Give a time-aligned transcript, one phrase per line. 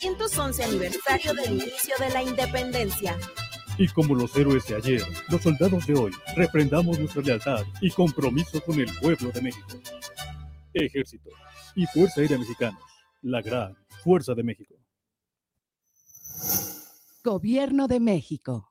[0.00, 3.18] 211 aniversario del inicio de la independencia.
[3.78, 8.60] Y como los héroes de ayer, los soldados de hoy, refrendamos nuestra lealtad y compromiso
[8.62, 9.68] con el pueblo de México.
[10.72, 11.30] Ejército
[11.74, 12.80] y Fuerza Aérea Mexicanos,
[13.22, 14.74] la gran Fuerza de México.
[17.24, 18.70] Gobierno de México.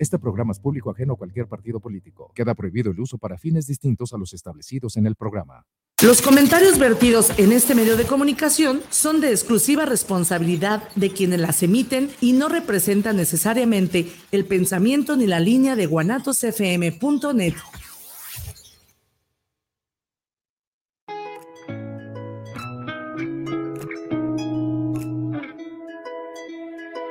[0.00, 2.32] Este programa es público ajeno a cualquier partido político.
[2.34, 5.66] Queda prohibido el uso para fines distintos a los establecidos en el programa.
[6.02, 11.62] Los comentarios vertidos en este medio de comunicación son de exclusiva responsabilidad de quienes las
[11.62, 17.54] emiten y no representan necesariamente el pensamiento ni la línea de guanatosfm.net.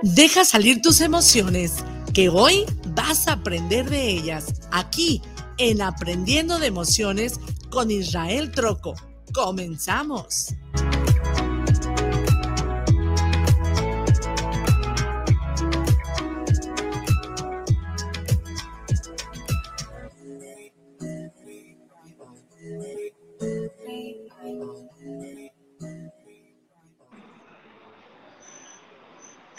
[0.01, 1.83] Deja salir tus emociones,
[2.15, 2.65] que hoy
[2.99, 5.21] vas a aprender de ellas aquí
[5.57, 8.93] en Aprendiendo de Emociones con Israel Troco.
[9.33, 10.53] Comenzamos.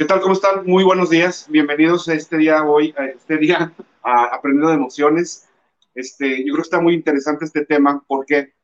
[0.01, 0.23] ¿Qué tal?
[0.23, 0.65] ¿Cómo están?
[0.65, 1.45] Muy buenos días.
[1.51, 3.71] Bienvenidos a este día hoy, a este día
[4.03, 5.47] a Aprendiendo de Emociones.
[5.95, 8.55] Este, yo creo que está muy interesante este tema porque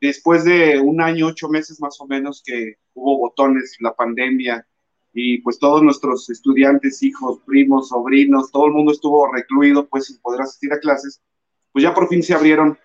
[0.00, 4.64] después de un año, ocho meses más o menos que hubo botones, la pandemia
[5.12, 10.18] y pues todos nuestros estudiantes, hijos, primos, sobrinos, todo el mundo estuvo recluido pues sin
[10.18, 11.20] poder asistir a clases,
[11.72, 12.78] pues ya por fin se abrieron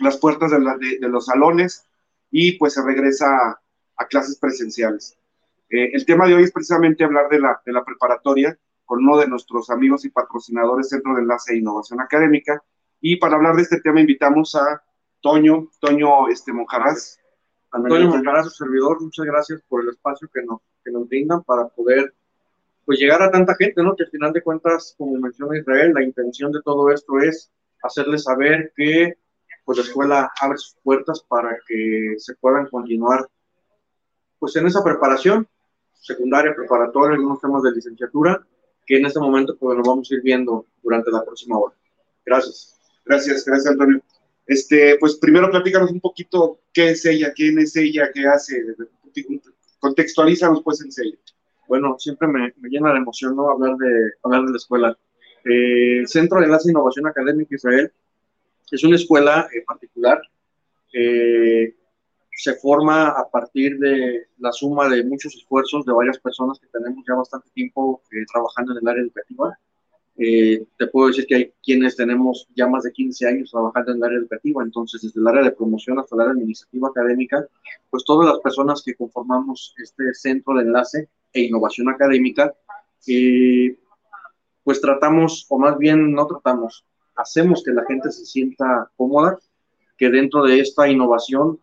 [0.00, 1.84] las puertas de, los salones
[2.30, 3.60] y pues se regresa
[3.98, 5.18] a clases presenciales.
[5.70, 9.18] Eh, el tema de hoy es precisamente hablar de la, de la preparatoria con uno
[9.18, 12.62] de nuestros amigos y patrocinadores Centro de Enlace e Innovación Académica.
[13.00, 14.82] Y para hablar de este tema invitamos a
[15.20, 17.20] Toño, Toño este, Monjaraz.
[17.70, 21.68] Antonio Monjaraz, su servidor, muchas gracias por el espacio que nos, que nos brindan para
[21.68, 22.14] poder
[22.86, 23.94] pues llegar a tanta gente, ¿no?
[23.94, 27.52] Que al final de cuentas, como menciona Israel, la intención de todo esto es
[27.82, 29.18] hacerles saber que
[29.66, 33.28] pues la escuela abre sus puertas para que se puedan continuar
[34.38, 35.46] pues en esa preparación
[36.00, 38.44] secundaria, preparatoria, algunos temas de licenciatura,
[38.86, 41.74] que en este momento pues lo vamos a ir viendo durante la próxima hora.
[42.24, 42.78] Gracias.
[43.04, 44.02] Gracias, gracias Antonio.
[44.46, 48.64] Este, pues primero platícanos un poquito qué es ella, quién es ella, qué hace,
[49.78, 51.18] contextualízanos pues en ella.
[51.66, 53.50] Bueno, siempre me, me, llena de emoción ¿no?
[53.50, 54.98] hablar, de, hablar de la escuela.
[55.44, 57.92] Eh, el Centro de Enlace e Innovación Académica Israel
[58.70, 60.20] es una escuela eh, particular
[60.92, 61.74] eh,
[62.38, 67.04] se forma a partir de la suma de muchos esfuerzos de varias personas que tenemos
[67.06, 69.58] ya bastante tiempo eh, trabajando en el área educativa.
[70.16, 73.96] Eh, te puedo decir que hay quienes tenemos ya más de 15 años trabajando en
[73.96, 77.44] el área educativa, entonces desde el área de promoción hasta el área administrativa académica,
[77.90, 82.54] pues todas las personas que conformamos este centro de enlace e innovación académica,
[83.08, 83.76] eh,
[84.62, 86.84] pues tratamos, o más bien no tratamos,
[87.16, 89.36] hacemos que la gente se sienta cómoda,
[89.96, 91.58] que dentro de esta innovación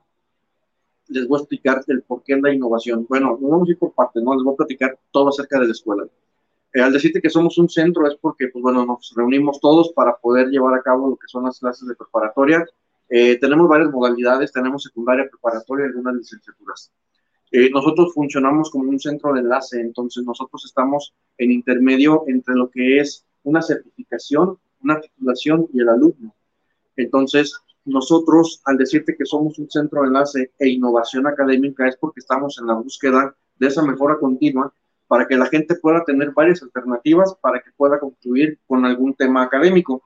[1.07, 3.05] les voy a explicar el por qué la innovación.
[3.07, 4.33] Bueno, no vamos a ir por partes, ¿no?
[4.33, 6.05] Les voy a platicar todo acerca de la escuela.
[6.73, 10.17] Eh, al decirte que somos un centro es porque, pues bueno, nos reunimos todos para
[10.17, 12.65] poder llevar a cabo lo que son las clases de preparatoria.
[13.09, 16.91] Eh, tenemos varias modalidades, tenemos secundaria, preparatoria y algunas licenciaturas.
[17.51, 22.69] Eh, nosotros funcionamos como un centro de enlace, entonces nosotros estamos en intermedio entre lo
[22.69, 26.35] que es una certificación, una titulación y el alumno.
[26.97, 32.19] Entonces, nosotros, al decirte que somos un centro de enlace e innovación académica, es porque
[32.19, 34.73] estamos en la búsqueda de esa mejora continua
[35.07, 39.43] para que la gente pueda tener varias alternativas para que pueda concluir con algún tema
[39.43, 40.01] académico.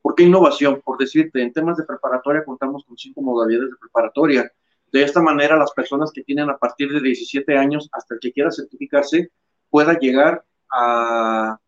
[0.00, 0.80] ¿Por qué innovación?
[0.82, 4.50] Por decirte, en temas de preparatoria contamos con cinco modalidades de preparatoria.
[4.90, 8.32] De esta manera, las personas que tienen a partir de 17 años hasta el que
[8.32, 9.30] quiera certificarse
[9.68, 10.42] pueda llegar
[10.72, 11.58] a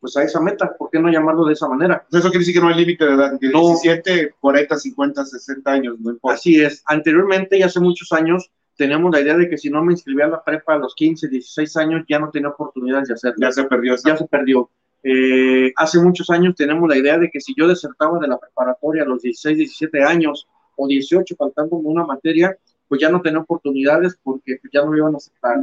[0.00, 2.04] pues a esa meta, ¿por qué no llamarlo de esa manera?
[2.10, 3.68] Pues eso quiere decir que no hay límite de edad, de No.
[3.68, 6.34] 17, 40, 50, 60 años, no importa.
[6.34, 9.92] Así es, anteriormente y hace muchos años teníamos la idea de que si no me
[9.92, 13.36] inscribía a la prepa a los 15, 16 años ya no tenía oportunidades de hacerlo.
[13.40, 14.10] Ya se perdió esa.
[14.10, 14.70] ya se perdió.
[15.02, 19.02] Eh, hace muchos años tenemos la idea de que si yo desertaba de la preparatoria
[19.02, 20.46] a los 16, 17 años
[20.76, 22.56] o 18 faltándome una materia,
[22.88, 25.58] pues ya no tenía oportunidades porque pues, ya no me iban a aceptar.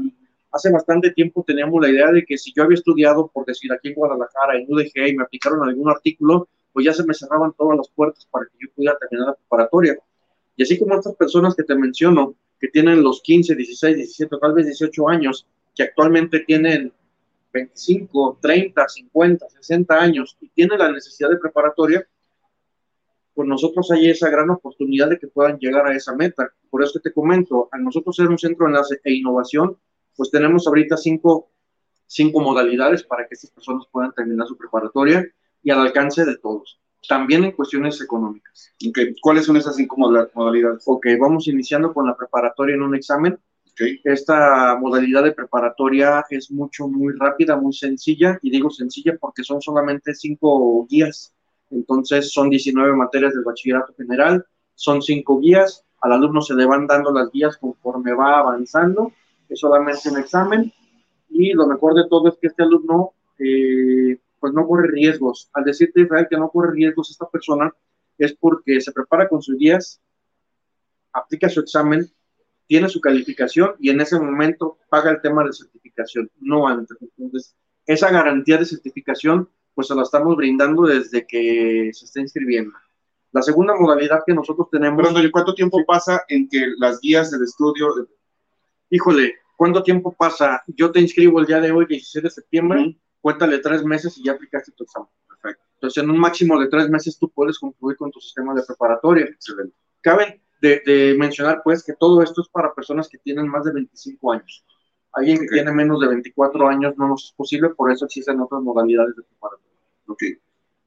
[0.53, 3.89] Hace bastante tiempo teníamos la idea de que si yo había estudiado, por decir aquí
[3.89, 7.75] en Guadalajara, en UDG, y me aplicaron algún artículo, pues ya se me cerraban todas
[7.75, 9.97] las puertas para que yo pudiera terminar la preparatoria.
[10.55, 14.53] Y así como estas personas que te menciono, que tienen los 15, 16, 17, tal
[14.53, 16.93] vez 18 años, que actualmente tienen
[17.51, 22.07] 25, 30, 50, 60 años y tienen la necesidad de preparatoria,
[23.33, 26.53] pues nosotros hay esa gran oportunidad de que puedan llegar a esa meta.
[26.69, 29.77] Por eso que te comento, a nosotros ser un centro de enlace e innovación,
[30.15, 31.51] pues tenemos ahorita cinco,
[32.07, 35.25] cinco modalidades para que estas personas puedan terminar su preparatoria
[35.63, 36.79] y al alcance de todos.
[37.07, 38.71] También en cuestiones económicas.
[38.87, 40.83] Ok, ¿Cuáles son esas cinco moda- modalidades?
[40.85, 43.33] Ok, vamos iniciando con la preparatoria en un examen.
[43.67, 49.43] Ok, Esta modalidad de preparatoria es mucho, muy rápida, muy sencilla, y digo sencilla porque
[49.43, 51.33] son solamente cinco guías.
[51.71, 54.45] Entonces son 19 materias del bachillerato general,
[54.75, 59.11] son cinco guías, al alumno se le van dando las guías conforme va avanzando,
[59.49, 60.71] es solamente un examen,
[61.29, 65.49] y lo mejor de todo es que este alumno eh, pues no corre riesgos.
[65.53, 67.73] Al decirte Israel que no corre riesgos esta persona,
[68.17, 70.01] es porque se prepara con sus guías,
[71.11, 72.09] aplica su examen,
[72.67, 76.97] tiene su calificación y en ese momento paga el tema de certificación, no antes.
[77.01, 77.55] Entonces,
[77.85, 82.71] esa garantía de certificación, pues se la estamos brindando desde que se está inscribiendo.
[83.31, 87.43] La segunda modalidad que nosotros tenemos, Antonio, ¿cuánto tiempo pasa en que las guías del
[87.43, 88.07] estudio,
[88.93, 90.61] híjole, ¿cuánto tiempo pasa?
[90.67, 94.33] Yo te inscribo el día de hoy, 16 de septiembre, cuéntale tres meses y ya
[94.33, 95.09] aplicaste tu examen.
[95.27, 95.63] Perfecto.
[95.73, 99.25] Entonces, en un máximo de tres meses tú puedes concluir con tu sistema de preparatoria.
[99.25, 99.75] Excelente.
[99.99, 103.73] Cabe de, de mencionar, pues, que todo esto es para personas que tienen más de
[103.73, 104.63] 25 años.
[105.13, 108.61] Alguien que tiene menos de 24 años no nos es posible, por eso existen otras
[108.61, 109.79] modalidades de preparatoria.
[110.07, 110.23] Ok.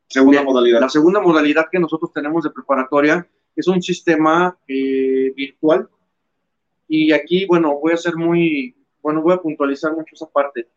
[0.08, 0.80] Segunda Bien, modalidad.
[0.80, 5.88] La segunda modalidad que nosotros tenemos de preparatoria es un sistema eh, virtual.
[6.88, 10.68] Y aquí, bueno, voy a ser muy, bueno, voy a puntualizar mucho esa parte.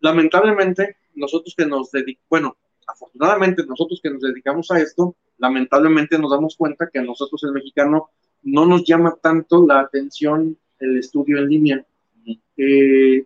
[0.00, 2.56] Lamentablemente, nosotros que nos dedicamos, bueno,
[2.86, 7.52] afortunadamente nosotros que nos dedicamos a esto, lamentablemente nos damos cuenta que a nosotros el
[7.52, 8.10] mexicano
[8.42, 11.86] no nos llama tanto la atención el estudio en línea.
[12.56, 13.24] Eh,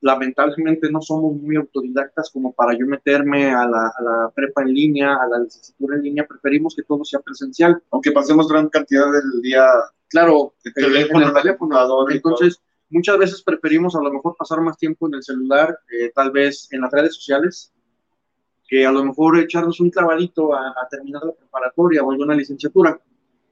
[0.00, 4.74] lamentablemente no somos muy autodidactas como para yo meterme a la, a la prepa en
[4.74, 7.82] línea, a la licenciatura en línea, preferimos que todo sea presencial.
[7.90, 9.64] Aunque pasemos gran cantidad del día
[10.14, 11.58] Claro, de teléfono, en el teléfono.
[11.58, 15.76] computadora y Entonces, muchas veces preferimos a lo mejor pasar más tiempo en el celular,
[15.90, 17.72] eh, tal vez en las redes sociales,
[18.68, 22.96] que a lo mejor echarnos un clavadito a, a terminar la preparatoria o alguna licenciatura.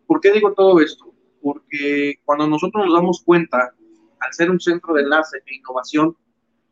[0.06, 1.12] ¿Por qué digo todo esto?
[1.43, 3.75] Porque cuando nosotros nos damos cuenta,
[4.20, 6.17] al ser un centro de enlace e innovación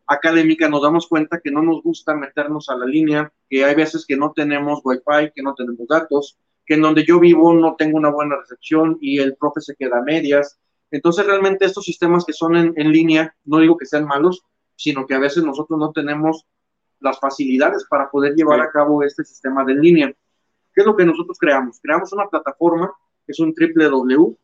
[0.06, 4.06] académica, nos damos cuenta que no nos gusta meternos a la línea, que hay veces
[4.06, 6.38] que no tenemos wifi, que no tenemos datos,
[6.70, 9.98] que en donde yo vivo no tengo una buena recepción y el profe se queda
[9.98, 10.56] a medias.
[10.92, 14.44] Entonces, realmente estos sistemas que son en, en línea, no digo que sean malos,
[14.76, 16.46] sino que a veces nosotros no tenemos
[17.00, 20.14] las facilidades para poder llevar a cabo este sistema de en línea.
[20.72, 21.80] ¿Qué es lo que nosotros creamos?
[21.82, 22.92] Creamos una plataforma
[23.26, 24.36] que es un www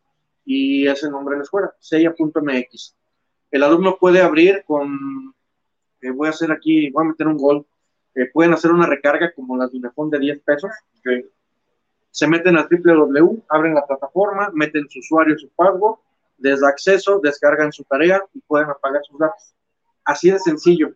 [0.45, 2.97] y es el nombre de la escuela, sella.mx.
[3.53, 5.33] El alumno puede abrir con,
[6.01, 7.65] eh, voy a hacer aquí, voy a meter un gol,
[8.17, 10.73] eh, pueden hacer una recarga como las de Unifón de 10 pesos,
[11.05, 11.36] que
[12.17, 15.99] se meten al www, abren la plataforma, meten su usuario, su password,
[16.39, 19.55] les da acceso, descargan su tarea y pueden apagar sus datos.
[20.03, 20.95] Así de sencillo.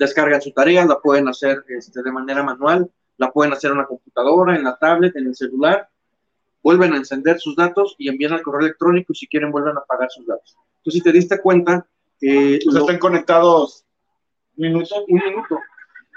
[0.00, 3.86] Descargan su tarea, la pueden hacer este, de manera manual, la pueden hacer en la
[3.86, 5.88] computadora, en la tablet, en el celular,
[6.60, 9.80] vuelven a encender sus datos y envían al correo electrónico y si quieren vuelven a
[9.80, 10.56] apagar sus datos.
[10.78, 11.86] Entonces, si te diste cuenta,
[12.20, 13.84] eh, lo- están conectados
[14.56, 15.60] un minuto, un minuto.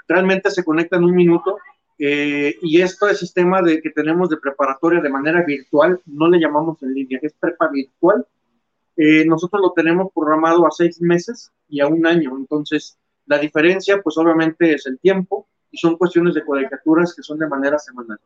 [0.08, 1.60] Realmente se conecta en un minuto.
[1.98, 6.82] Eh, y este sistema de, que tenemos de preparatoria de manera virtual, no le llamamos
[6.84, 8.26] en línea, es prepa virtual.
[8.98, 12.36] Eh, nosotros lo tenemos programado a seis meses y a un año.
[12.38, 17.40] Entonces, la diferencia, pues obviamente es el tiempo y son cuestiones de cuadraturas que son
[17.40, 18.20] de manera semanal.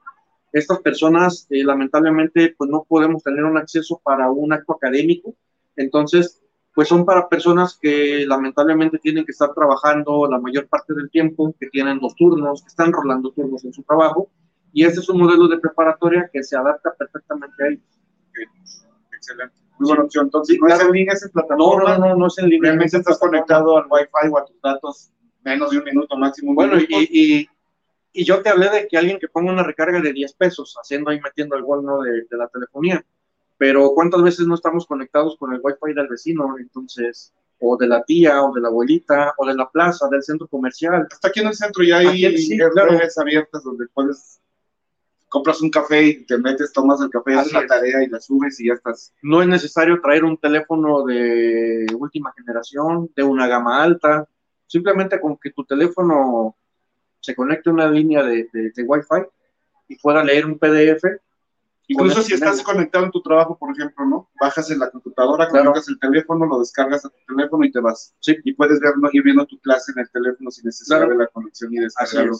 [0.52, 5.36] Estas personas, eh, lamentablemente, pues no podemos tener un acceso para un acto académico.
[5.76, 6.42] Entonces,
[6.74, 11.54] pues son para personas que lamentablemente tienen que estar trabajando la mayor parte del tiempo,
[11.60, 14.30] que tienen dos turnos, que están rolando turnos en su trabajo,
[14.72, 18.86] y este es un modelo de preparatoria que se adapta perfectamente a ellos.
[19.14, 19.56] Excelente.
[19.80, 20.26] Muy buena opción.
[20.26, 21.98] Entonces, ¿no es en línea esa plataforma?
[21.98, 22.72] no, no, no es en línea.
[22.72, 25.12] Realmente estás conectado al Wi-Fi o a tus datos
[25.44, 26.54] menos de un minuto máximo.
[26.54, 27.50] Bueno, y, y,
[28.12, 31.10] y yo te hablé de que alguien que ponga una recarga de 10 pesos, haciendo
[31.10, 32.02] ahí metiendo el gol ¿no?
[32.02, 33.04] de, de la telefonía.
[33.60, 36.56] Pero ¿cuántas veces no estamos conectados con el wifi del vecino?
[36.58, 40.48] Entonces, o de la tía, o de la abuelita, o de la plaza, del centro
[40.48, 41.06] comercial.
[41.12, 42.98] Hasta aquí en el centro ya hay sí, redes claro.
[43.18, 44.40] abiertas donde puedes,
[45.28, 48.58] compras un café y te metes, tomas el café, haces la tarea y la subes
[48.62, 49.14] y ya estás.
[49.22, 54.26] No es necesario traer un teléfono de última generación, de una gama alta.
[54.68, 56.56] Simplemente con que tu teléfono
[57.20, 59.26] se conecte a una línea de, de, de Wi-Fi
[59.90, 61.04] y pueda leer un PDF.
[61.92, 64.30] Incluso si estás conectado en tu trabajo, por ejemplo, ¿no?
[64.40, 65.74] Bajas en la computadora, Claro.
[65.76, 68.16] el teléfono, lo descargas a tu teléfono y te vas.
[68.44, 69.10] Y puedes ver, ¿no?
[69.12, 71.12] ir viendo tu clase en el teléfono sin necesidad Claro.
[71.14, 72.38] de la conexión y descargarlo.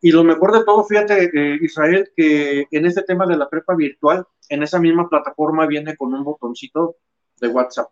[0.00, 3.74] Y lo mejor de todo, fíjate, eh, Israel, que en este tema de la prepa
[3.74, 6.96] virtual, en esa misma plataforma viene con un botoncito
[7.40, 7.90] de WhatsApp.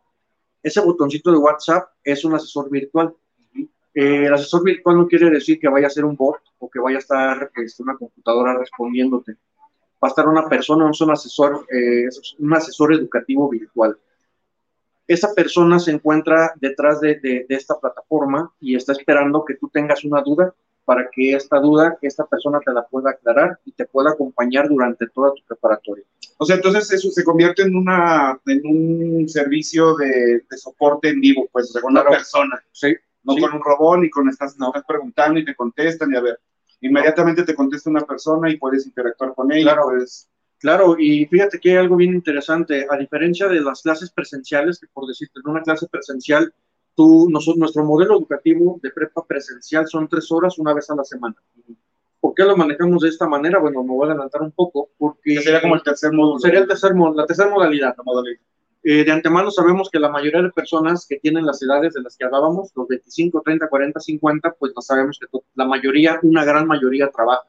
[0.63, 3.13] Ese botoncito de WhatsApp es un asesor virtual.
[3.95, 6.79] Eh, el asesor virtual no quiere decir que vaya a ser un bot o que
[6.79, 9.37] vaya a estar este, una computadora respondiéndote.
[10.05, 13.97] Va a estar una persona, es un asesor, eh, es un asesor educativo virtual.
[15.07, 19.69] Esa persona se encuentra detrás de, de- de esta plataforma y está esperando que tú
[19.69, 23.73] tengas una duda para que esta duda, que esta persona te la pueda aclarar y
[23.73, 26.05] te pueda acompañar durante toda tu preparatoria.
[26.37, 31.21] O sea, entonces eso se convierte en una en un servicio de, de soporte en
[31.21, 32.17] vivo, pues, o sea, con una Claro.
[32.17, 32.63] persona.
[32.73, 33.41] Sí, No sí.
[33.41, 34.67] con un robot ni con estás, no.
[34.69, 36.39] estás preguntando y te contestan y a ver.
[36.87, 39.73] Inmediatamente te contesta una persona y puedes interactuar con ella.
[39.73, 39.85] Claro.
[39.85, 42.87] puedes- Claro, y fíjate que hay algo bien interesante.
[42.91, 46.55] A diferencia de las clases presenciales, que por decirte, en una clase presencial,
[46.95, 51.05] tú, nosotros, nuestro modelo educativo de prepa presencial son tres horas una vez a la
[51.05, 51.37] semana.
[52.21, 53.59] ¿Por qué lo manejamos de esta manera?
[53.59, 56.39] Bueno, me voy a adelantar un poco, porque que sería como el tercer módulo.
[56.39, 57.95] sería el tercer, la tercera modalidad.
[57.99, 58.41] La modalidad.
[58.87, 62.19] Eh, de antemano sabemos que la mayoría de personas que tienen las edades de las
[62.19, 66.67] que hablábamos, los 25, 30, 40, 50, pues no sabemos que la mayoría, una gran
[66.67, 67.49] mayoría trabaja.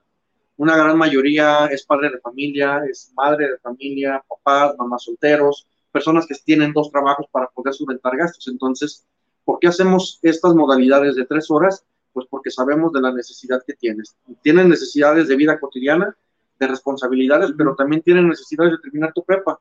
[0.56, 6.26] Una gran mayoría es padre de familia, es madre de familia, papás, mamás solteros, personas
[6.26, 8.48] que tienen dos trabajos para poder solventar gastos.
[8.48, 9.06] Entonces,
[9.44, 11.84] ¿por qué hacemos estas modalidades de tres horas?
[12.14, 14.16] Pues porque sabemos de la necesidad que tienes.
[14.42, 16.16] Tienen necesidades de vida cotidiana,
[16.58, 19.60] de responsabilidades, pero también tienen necesidades de terminar tu prepa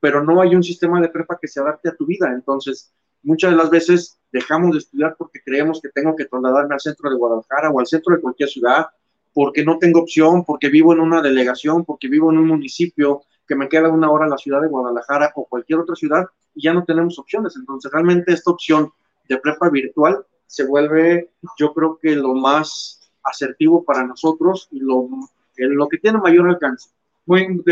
[0.00, 2.32] pero no hay un sistema de prepa que se adapte a tu vida.
[2.32, 6.80] Entonces, muchas de las veces dejamos de estudiar porque creemos que tengo que trasladarme al
[6.80, 8.86] centro de Guadalajara o al centro de cualquier ciudad,
[9.32, 13.54] porque no tengo opción, porque vivo en una delegación, porque vivo en un municipio que
[13.54, 16.74] me queda una hora a la ciudad de Guadalajara o cualquier otra ciudad y ya
[16.74, 17.56] no tenemos opciones.
[17.56, 18.92] Entonces, realmente esta opción
[19.28, 25.08] de prepa virtual se vuelve, yo creo que lo más asertivo para nosotros y lo,
[25.56, 26.90] lo que tiene mayor alcance.
[27.28, 27.62] Muy,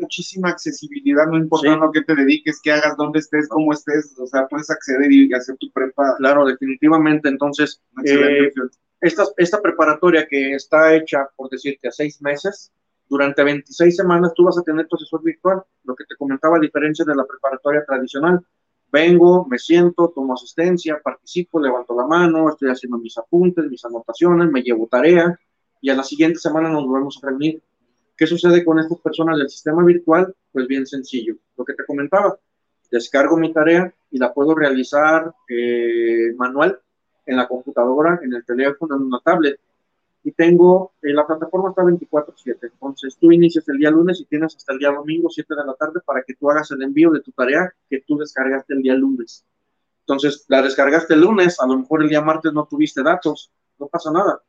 [0.00, 1.78] muchísima accesibilidad, no importa Sí.
[1.78, 5.30] lo que te dediques, qué hagas, dónde estés, cómo estés, o sea, puedes acceder y
[5.34, 6.16] hacer tu prepa.
[6.16, 7.28] Claro, definitivamente.
[7.28, 8.50] Entonces, eh,
[9.02, 12.72] esta, esta preparatoria que está hecha, por decirte, a seis meses,
[13.10, 16.60] durante 26 semanas tú vas a tener tu asesor virtual, lo que te comentaba a
[16.60, 18.40] diferencia de la preparatoria tradicional.
[18.90, 24.50] Vengo, me siento, tomo asistencia, participo, levanto la mano, estoy haciendo mis apuntes, mis anotaciones,
[24.50, 25.38] me llevo tarea
[25.82, 27.62] y a la siguiente semana nos volvemos a reunir.
[28.18, 30.34] ¿Qué sucede con estas personas del sistema virtual?
[30.50, 32.36] Pues bien sencillo, lo que te comentaba,
[32.90, 36.80] descargo mi tarea y la puedo realizar eh, manual
[37.24, 39.60] en la computadora, en el teléfono, en una tablet.
[40.24, 44.56] Y tengo, eh, la plataforma está 24/7, entonces tú inicias el día lunes y tienes
[44.56, 47.20] hasta el día domingo, 7 de la tarde, para que tú hagas el envío de
[47.20, 49.44] tu tarea que tú descargaste el día lunes.
[50.00, 53.86] Entonces, la descargaste el lunes, a lo mejor el día martes no tuviste datos, no
[53.86, 54.42] pasa nada.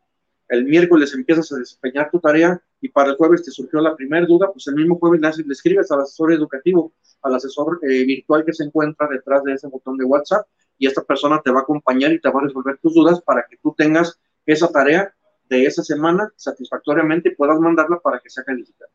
[0.50, 4.26] El miércoles empiezas a desempeñar tu tarea y para el jueves te surgió la primera
[4.26, 8.54] duda, pues el mismo jueves le, escribes al asesor educativo, al asesor eh, virtual que
[8.54, 12.12] se encuentra detrás de ese botón de WhatsApp y esta persona te va a acompañar
[12.12, 15.14] y te va a resolver tus dudas para que tú tengas esa tarea
[15.48, 18.90] de esa semana satisfactoriamente y puedas mandarla para que sea calificada.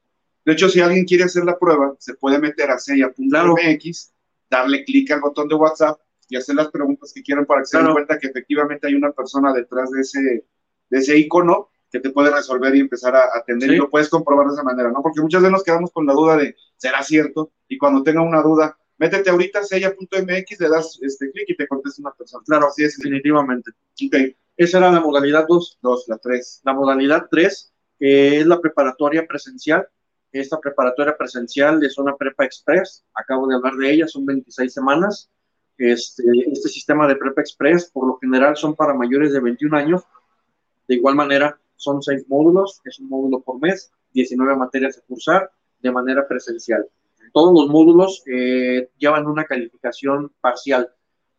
[0.45, 4.13] De hecho, si alguien quiere hacer la prueba, se puede meter a ceia.mx,
[4.51, 7.77] darle clic al botón de WhatsApp y hacer las preguntas que quieran para que se
[7.77, 7.95] den Claro.
[7.95, 10.45] cuenta que efectivamente hay una persona detrás de ese,
[10.91, 13.75] de ese icono que te puede resolver y empezar a atender Sí.
[13.77, 15.01] y lo puedes comprobar de esa manera, ¿no?
[15.03, 17.53] Porque muchas veces nos quedamos con la duda de, ¿será cierto?
[17.69, 21.69] Y cuando tenga una duda, métete ahorita a ceia.mx, le das este clic y te
[21.69, 22.43] contesta una persona.
[22.47, 22.97] Claro, Así es.
[22.99, 23.71] definitivamente.
[24.07, 25.79] Ok, Esa era la modalidad 2.
[25.83, 26.61] dos, la tres.
[26.65, 29.89] La modalidad 3 es la preparatoria presencial.
[30.33, 33.05] Esta preparatoria presencial es una prepa express.
[33.15, 35.31] Acabo de hablar de ella, son 26 semanas.
[35.79, 36.23] Este,
[36.53, 40.03] este sistema de prepa express, por lo general, son para mayores de 21 años.
[40.89, 45.51] De igual manera, son seis módulos, es un módulo por mes, 19 materias a cursar
[45.81, 46.87] de manera presencial.
[47.33, 50.89] Todos los módulos eh, llevan una calificación parcial.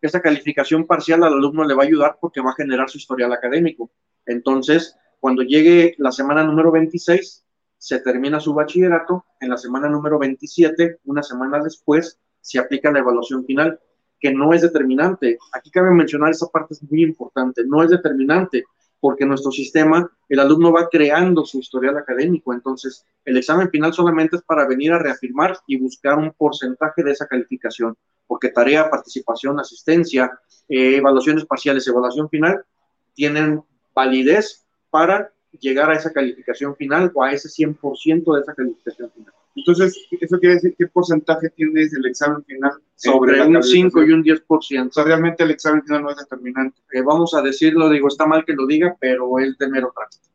[0.01, 3.31] Esta calificación parcial al alumno le va a ayudar porque va a generar su historial
[3.31, 3.89] académico.
[4.25, 7.45] Entonces, cuando llegue la semana número 26,
[7.77, 12.99] se termina su bachillerato, en la semana número 27, una semana después, se aplica la
[12.99, 13.79] evaluación final,
[14.19, 15.37] que no es determinante.
[15.53, 18.65] Aquí cabe mencionar esa parte es muy importante, no es determinante,
[19.05, 24.37] porque nuestro sistema, el alumno va creando su historial académico, entonces el examen final solamente
[24.37, 27.95] es para venir a reafirmar y buscar un porcentaje de esa calificación,
[28.25, 30.31] porque tarea, participación, asistencia,
[30.67, 32.65] eh, evaluaciones parciales, evaluación final,
[33.13, 39.11] tienen validez para llegar a esa calificación final o a ese 100% de esa calificación
[39.11, 39.33] final.
[39.55, 44.23] Entonces, ¿eso quiere decir qué porcentaje tiene el examen final sobre un 5 y un
[44.23, 44.89] 10%?
[44.89, 46.81] O sea, realmente el examen final no es determinante.
[46.91, 50.29] Eh, vamos a decirlo, digo, está mal que lo diga, pero es de mero trámite.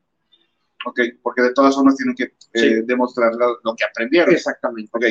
[0.86, 4.34] Ok, porque de todas formas tienen que eh, demostrar lo, lo, que aprendieron.
[4.34, 4.90] Exactamente.
[4.94, 5.04] Ok,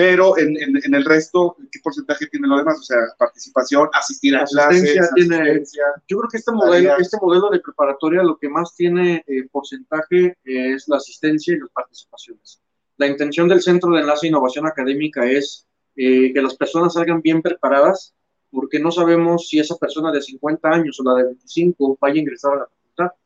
[0.00, 2.78] pero en, en, en, el resto, ¿qué porcentaje tiene lo demás?
[2.78, 7.18] O sea, participación, asistir a asistencia, clases, tiene, asistencia, yo creo que este modelo, este
[7.20, 12.62] modelo de preparatoria lo que más tiene eh, porcentaje es la asistencia y las participaciones.
[12.96, 15.66] La intención del Centro de Enlace e Innovación Académica es
[15.96, 18.14] eh, que las personas salgan bien preparadas,
[18.50, 22.18] porque no sabemos si esa persona de 50 años o la de 25 vaya a
[22.20, 23.18] ingresar a la facultad.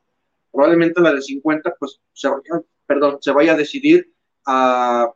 [0.51, 2.29] Probablemente la de 50, pues, se,
[2.85, 4.13] perdón, se vaya a decidir
[4.45, 5.09] a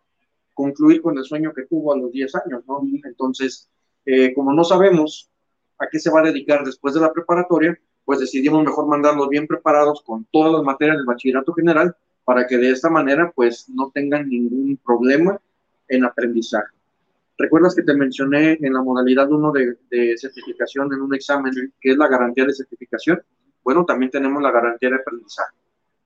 [0.59, 2.83] concluir con el sueño que tuvo a los 10 años, ¿no?
[3.05, 3.69] Entonces,
[4.05, 5.31] eh, como no sabemos
[5.79, 9.47] a qué se va a dedicar después de la preparatoria, pues decidimos mejor mandarlos bien
[9.47, 13.93] preparados con todas las materias del bachillerato general para que de esta manera pues no
[13.95, 15.41] tengan ningún problema
[15.87, 16.75] en aprendizaje.
[17.39, 21.93] ¿Recuerdas que te mencioné en la modalidad 1 de, de, certificación en un examen, que
[21.93, 23.23] es la garantía de certificación?
[23.63, 25.55] Bueno, también tenemos la garantía de aprendizaje.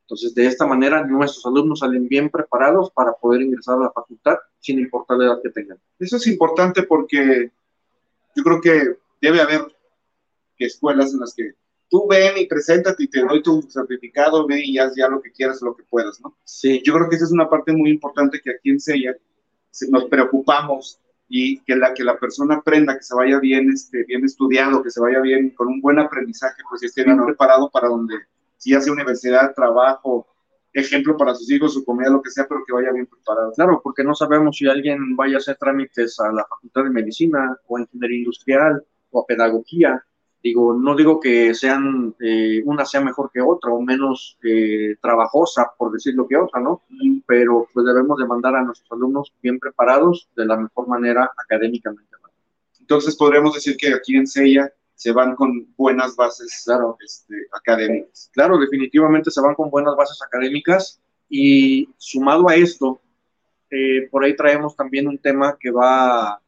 [0.02, 4.36] Entonces, de esta manera, nuestros alumnos salen bien preparados para poder ingresar a la facultad
[4.60, 5.78] sin importar la edad que tengan.
[5.98, 7.50] Eso es importante porque
[8.34, 9.62] yo creo que debe haber
[10.64, 11.54] escuelas en las que
[11.88, 15.30] tú ven y preséntate y te doy tu certificado, ve y haz ya lo que
[15.30, 16.36] quieras, lo que puedas, ¿no?
[16.44, 16.82] Sí.
[16.84, 19.16] Yo creo que esa es una parte muy importante que aquí en CEIA
[19.90, 24.24] nos preocupamos y que la, que la persona aprenda, que se vaya bien, este, bien
[24.24, 28.14] estudiado, que se vaya bien, con un buen aprendizaje, pues esté bien preparado para donde,
[28.62, 30.28] si hace universidad, trabajo,
[30.72, 33.50] ejemplo para sus hijos, su comida, lo que sea, pero que vaya bien preparado.
[33.54, 37.56] Claro, porque no sabemos si alguien vaya a hacer trámites a la Facultad de Medicina
[37.66, 40.04] o a Ingeniería Industrial o a Pedagogía,
[40.44, 45.70] Digo, no digo que sean, eh, una sea mejor que otra o menos eh, trabajosa,
[45.78, 46.82] por decirlo que otra, ¿no?
[47.28, 52.10] Pero pues debemos de mandar a nuestros alumnos bien preparados de la mejor manera académicamente.
[52.80, 54.72] Entonces podríamos decir que aquí en CEIA
[55.02, 56.96] se van con buenas bases claro.
[57.04, 58.30] este, académicas.
[58.32, 63.00] Claro, definitivamente se van con buenas bases académicas y sumado a esto,
[63.68, 66.40] eh, por ahí traemos también un tema que va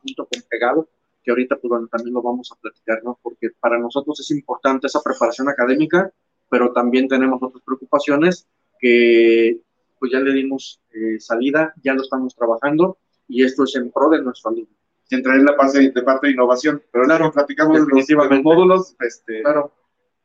[0.00, 0.88] junto con pegado,
[1.24, 3.18] que ahorita pues bueno, también lo vamos a platicar, ¿no?
[3.20, 6.12] Porque para nosotros es importante esa preparación académica,
[6.48, 8.46] pero también tenemos otras preocupaciones
[8.78, 9.58] que
[9.98, 14.08] pues ya le dimos eh, salida, ya lo estamos trabajando y esto es en pro
[14.08, 14.77] de nuestro alumno.
[15.10, 18.94] Y entrar en la parte de, parte de innovación, pero claro, platicamos de los, módulos,
[19.00, 19.72] este, claro.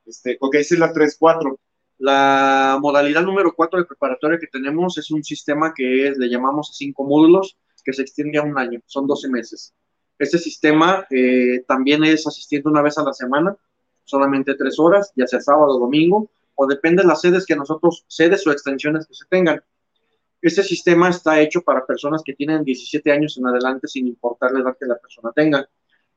[0.05, 1.57] este, ok, esa es la 3-4.
[1.99, 6.69] La modalidad número 4 de preparatoria que tenemos es un sistema que es, le llamamos
[6.69, 9.73] a cinco módulos, que se extiende a un año, son 12 meses.
[10.17, 13.55] Este sistema eh, también es asistiendo una vez a la semana,
[14.03, 18.05] solamente tres horas, ya sea sábado o domingo, o depende de las sedes que nosotros,
[18.07, 19.61] sedes o extensiones que se tengan.
[20.43, 24.59] Este sistema está hecho para personas que tienen 17 años en adelante, sin importar la
[24.59, 25.65] edad que la persona tenga.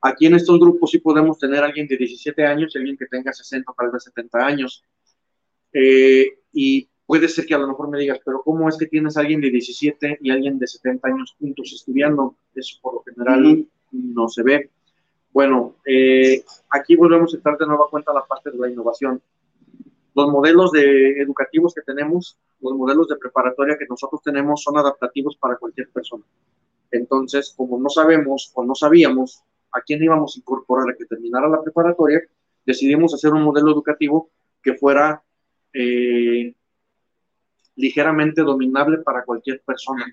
[0.01, 3.05] Aquí en estos grupos sí podemos tener a alguien de 17 años y alguien que
[3.05, 4.83] tenga 60 o tal vez 70 años.
[5.71, 9.15] Eh, y puede ser que a lo mejor me digas, pero ¿cómo es que tienes
[9.15, 12.35] a alguien de 17 y alguien de 70 años juntos estudiando?
[12.53, 14.69] Eso por lo general no se ve.
[15.31, 19.21] Bueno, eh, aquí volvemos a estar de nueva cuenta la parte de la innovación.
[20.17, 25.37] Los modelos de educativos que tenemos, los modelos de preparatoria que nosotros tenemos son adaptativos
[25.37, 26.23] para cualquier persona.
[26.89, 31.47] Entonces, como no sabemos o no sabíamos a quién íbamos a incorporar a que terminara
[31.47, 32.19] la preparatoria,
[32.65, 34.31] decidimos hacer un modelo educativo
[34.63, 35.21] que fuera
[35.71, 36.55] eh,
[37.75, 40.03] ligeramente dominable para cualquier persona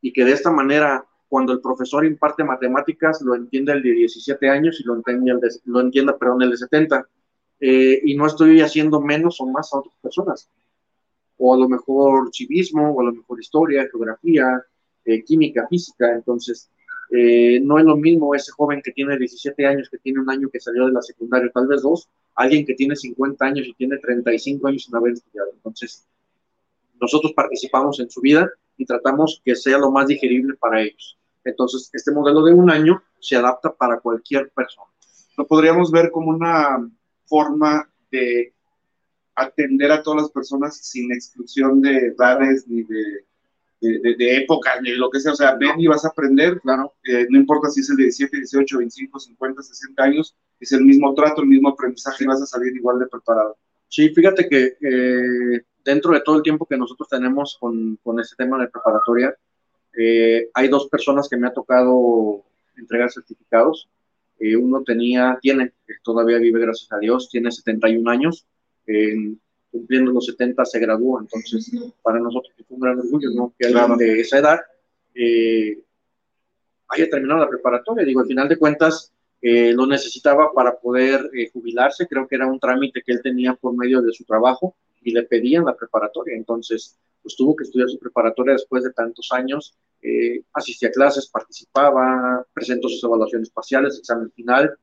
[0.00, 4.48] y que de esta manera cuando el profesor imparte matemáticas, lo entiende el de 17
[4.48, 7.06] años y lo entiende el lo entienda, perdón, el de 70.
[7.60, 10.48] Eh, y no estoy haciendo menos o más a otras personas.
[11.36, 14.64] O a lo mejor civismo, o a lo mejor historia, geografía,
[15.04, 16.12] eh, química, física.
[16.14, 16.70] Entonces,
[17.10, 20.48] eh, no es lo mismo ese joven que tiene 17 años, que tiene un año
[20.48, 23.98] que salió de la secundaria, tal vez dos, alguien que tiene 50 años y tiene
[23.98, 25.50] 35 años sin haber estudiado.
[25.52, 26.06] Entonces,
[27.00, 31.18] nosotros participamos en su vida y tratamos que sea lo más digerible para ellos.
[31.44, 34.86] Entonces, este modelo de un año se adapta para cualquier persona.
[35.36, 36.90] lo podríamos ver como una
[37.30, 38.52] forma de
[39.36, 43.24] atender a todas las personas sin exclusión de edades ni de,
[43.80, 45.32] de, de, época ni lo que sea.
[45.32, 48.04] O sea, ven y vas a aprender, claro, eh, no importa si es el de
[48.04, 52.42] 17, 18, 25, 50, 60 años, es el mismo trato, el mismo aprendizaje y vas
[52.42, 53.56] a salir igual de preparado.
[53.88, 58.36] Sí, fíjate que eh, dentro de todo el tiempo que nosotros tenemos con, con este
[58.36, 59.34] tema de preparatoria,
[59.96, 62.44] eh, hay dos personas que me ha tocado
[62.76, 63.88] entregar certificados.
[64.40, 65.72] Eh, uno tenía, tiene,
[66.02, 68.46] todavía vive gracias a Dios, tiene 71 años,
[69.70, 71.70] cumpliendo los 70 se graduó, entonces
[72.02, 73.54] para nosotros fue un gran orgullo, ¿no?
[73.56, 74.60] Que alguien de esa edad
[76.90, 78.04] haya terminado la preparatoria.
[78.04, 82.46] Digo, al final de cuentas, eh, lo necesitaba para poder eh, jubilarse, creo que era
[82.46, 86.36] un trámite que él tenía por medio de su trabajo y le pedían la preparatoria,
[86.36, 91.28] entonces pues tuvo que estudiar su preparatoria después de tantos años, eh, asistía a clases,
[91.28, 94.78] participaba, presentó sus evaluaciones parciales, examen final,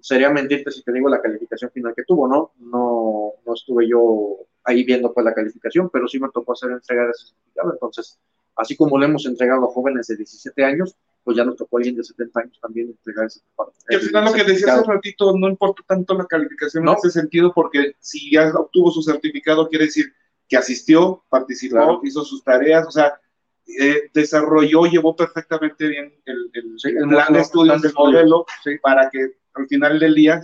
[0.00, 2.52] sería mentirte si te digo la calificación final que tuvo, ¿no?
[2.58, 7.04] No, no estuve yo ahí viendo pues la calificación, pero sí me tocó hacer entrega
[7.04, 8.18] de ese certificado, entonces,
[8.56, 11.80] así como le hemos entregado a jóvenes de 17 años, pues ya nos tocó a
[11.80, 13.40] alguien de 70 años también entregar ese
[13.88, 17.10] Y al final lo que decía hace ratito, no importa tanto la calificación en ese
[17.10, 20.06] sentido, porque si ya obtuvo su certificado, quiere decir
[20.48, 23.20] que asistió, participó, hizo sus tareas, o sea,
[23.66, 28.46] eh, desarrolló, llevó perfectamente bien el, el, el plan de estudios del modelo
[28.80, 30.40] para que al final del día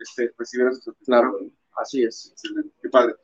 [0.00, 1.30] este, recibiera su certificado.
[1.30, 2.32] Claro, así es.
[2.32, 3.14] Excelente, qué padre.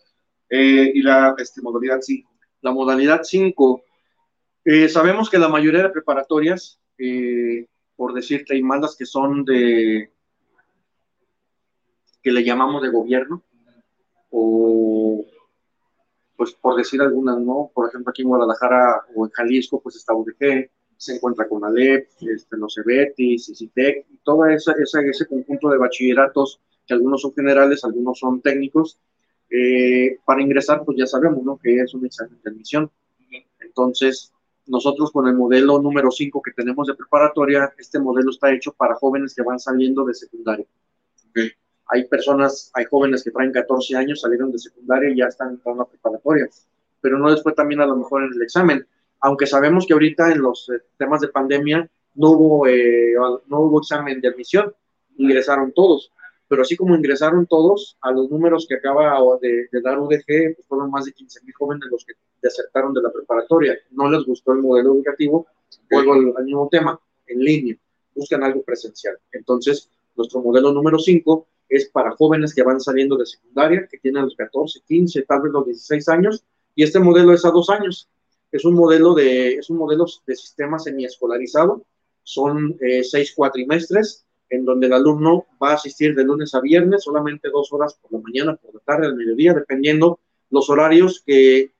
[0.48, 2.30] Eh, y la este, modalidad 5.
[2.60, 3.82] La modalidad 5,
[4.64, 10.10] eh, sabemos que la mayoría de preparatorias eh, por decirte, hay malas que son de,
[12.22, 13.42] que le llamamos de gobierno,
[14.30, 15.24] o
[16.36, 17.70] pues por decir algunas, ¿no?
[17.74, 22.08] Por ejemplo, aquí en Guadalajara o en Jalisco, pues está UDG, se encuentra con ALEP,
[22.20, 27.84] este, los EBETIS, CITEC, y todo esa, ese conjunto de bachilleratos, que algunos son generales,
[27.84, 28.98] algunos son técnicos,
[29.50, 31.58] eh, para ingresar, pues ya sabemos, ¿no?
[31.58, 32.90] Que es un examen de admisión.
[33.60, 34.32] Entonces,
[34.70, 38.94] nosotros con el modelo número 5 que tenemos de preparatoria, este modelo está hecho para
[38.94, 40.64] jóvenes que van saliendo de secundaria.
[41.86, 45.82] Hay personas, hay jóvenes que traen 14 años, salieron de secundaria y ya están entrando
[45.82, 46.48] a preparatoria,
[47.00, 48.86] pero no fue también a lo mejor en el examen.
[49.20, 53.14] Aunque sabemos que ahorita en los eh, temas de pandemia no hubo, eh,
[53.48, 54.72] no hubo examen de admisión,
[55.16, 56.12] ingresaron todos
[56.50, 60.90] pero así como ingresaron todos, a los números que acaba de, dar UDG, pues fueron
[60.90, 63.78] más de 15 mil jóvenes los que desertaron de la preparatoria.
[63.92, 65.46] No les gustó el modelo educativo,
[65.88, 67.76] vuelvo al, mismo tema, en línea,
[68.16, 69.16] buscan algo presencial.
[69.30, 74.24] Entonces, nuestro modelo número 5 es para jóvenes que van saliendo de secundaria, que tienen
[74.24, 78.08] los 14, 15, tal vez los 16 años, y este modelo es a dos años.
[78.50, 81.84] Es un modelo de, es un modelo de sistema semiescolarizado,
[82.24, 87.04] son eh, seis cuatrimestres, en donde el alumno va a asistir de lunes a viernes,
[87.04, 91.72] solamente dos horas por la mañana, por la tarde, al mediodía, dependiendo los horarios que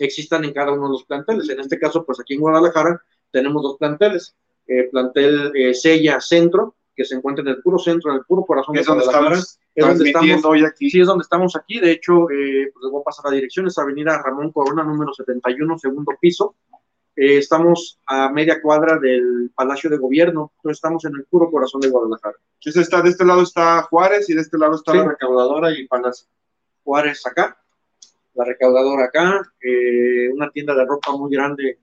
[0.00, 1.48] existan en cada uno de los planteles.
[1.48, 4.34] En este caso, pues aquí en Guadalajara tenemos dos planteles.
[4.66, 8.44] Eh, plantel eh, Sella Centro, que se encuentra en el puro centro, en el puro
[8.44, 9.36] corazón de Guadalajara.
[9.36, 10.90] Es donde estamos hoy aquí.
[10.90, 11.78] Sí, es donde estamos aquí.
[11.78, 13.66] De hecho, eh, pues les voy a pasar la dirección.
[13.66, 16.56] Es Avenida Ramón Corona, número 71, segundo piso.
[17.22, 21.82] Eh, estamos a media cuadra del Palacio de Gobierno, entonces estamos en el puro corazón
[21.82, 22.36] de Guadalajara.
[22.54, 25.86] Entonces está, de este lado está Juárez y de este lado está la recaudadora y
[25.86, 26.26] Palacio.
[26.82, 27.62] Juárez acá,
[28.32, 31.78] la recaudadora acá, eh, una tienda de ropa muy grande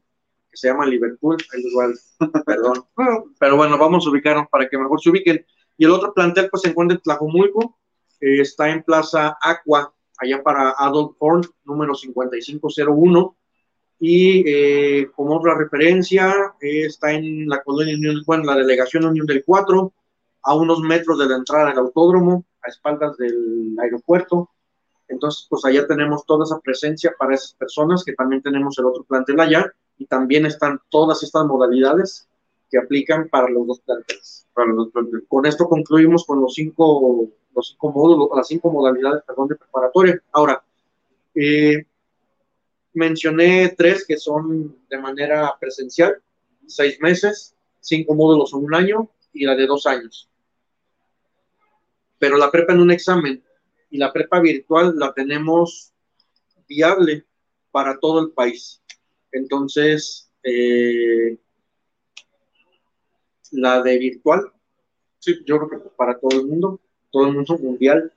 [0.49, 1.93] que se llama Liverpool, igual,
[2.47, 2.85] perdón,
[3.39, 5.45] pero bueno, vamos a ubicarnos para que mejor se ubiquen.
[5.77, 7.77] Y el otro plantel pues se encuentra en Tlajomulco,
[8.21, 13.36] eh, está en Plaza Aqua, allá para Adult Horn, número 5501
[13.99, 19.25] y eh, como otra referencia eh, está en la colonia Unión, bueno, la delegación Unión
[19.25, 19.91] del 4,
[20.43, 24.49] a unos metros de la entrada del autódromo, a espaldas del aeropuerto.
[25.07, 29.03] Entonces, pues allá tenemos toda esa presencia para esas personas, que también tenemos el otro
[29.03, 32.27] plantel allá, y también están todas estas modalidades
[32.69, 34.45] que aplican para los dos planteles.
[34.53, 34.89] Para los
[35.27, 40.21] Con esto concluimos con los cinco, los cinco módulos, las cinco modalidades, perdón, de preparatoria.
[40.31, 40.61] Ahora,
[41.33, 41.85] eh,
[42.97, 46.21] mencioné tres que son de manera presencial,
[46.65, 50.29] seis meses, cinco módulos en un año y la de dos años.
[52.19, 53.43] Pero la prepa en un examen
[53.91, 55.93] y la prepa virtual la tenemos
[56.67, 57.25] viable
[57.71, 58.81] para todo el país.
[59.31, 61.37] Entonces, eh,
[63.51, 64.51] la de virtual,
[65.19, 66.81] sí, yo creo que para todo el mundo,
[67.11, 68.11] todo el mundo mundial,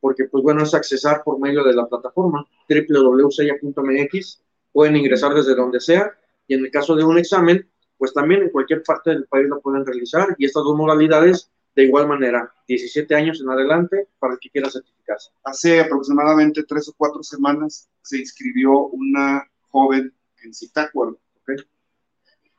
[0.00, 5.80] porque pues bueno, es accesar por medio de la plataforma www.sella.mx, pueden ingresar desde donde
[5.80, 6.12] sea
[6.46, 9.60] y en el caso de un examen, pues también en cualquier parte del país lo
[9.60, 14.40] pueden realizar y estas dos modalidades de igual manera, 17 años en adelante para el
[14.40, 15.30] que quiera certificarse.
[15.44, 21.62] Hace aproximadamente tres o cuatro semanas se inscribió una joven en Zitácuaro, ¿ok?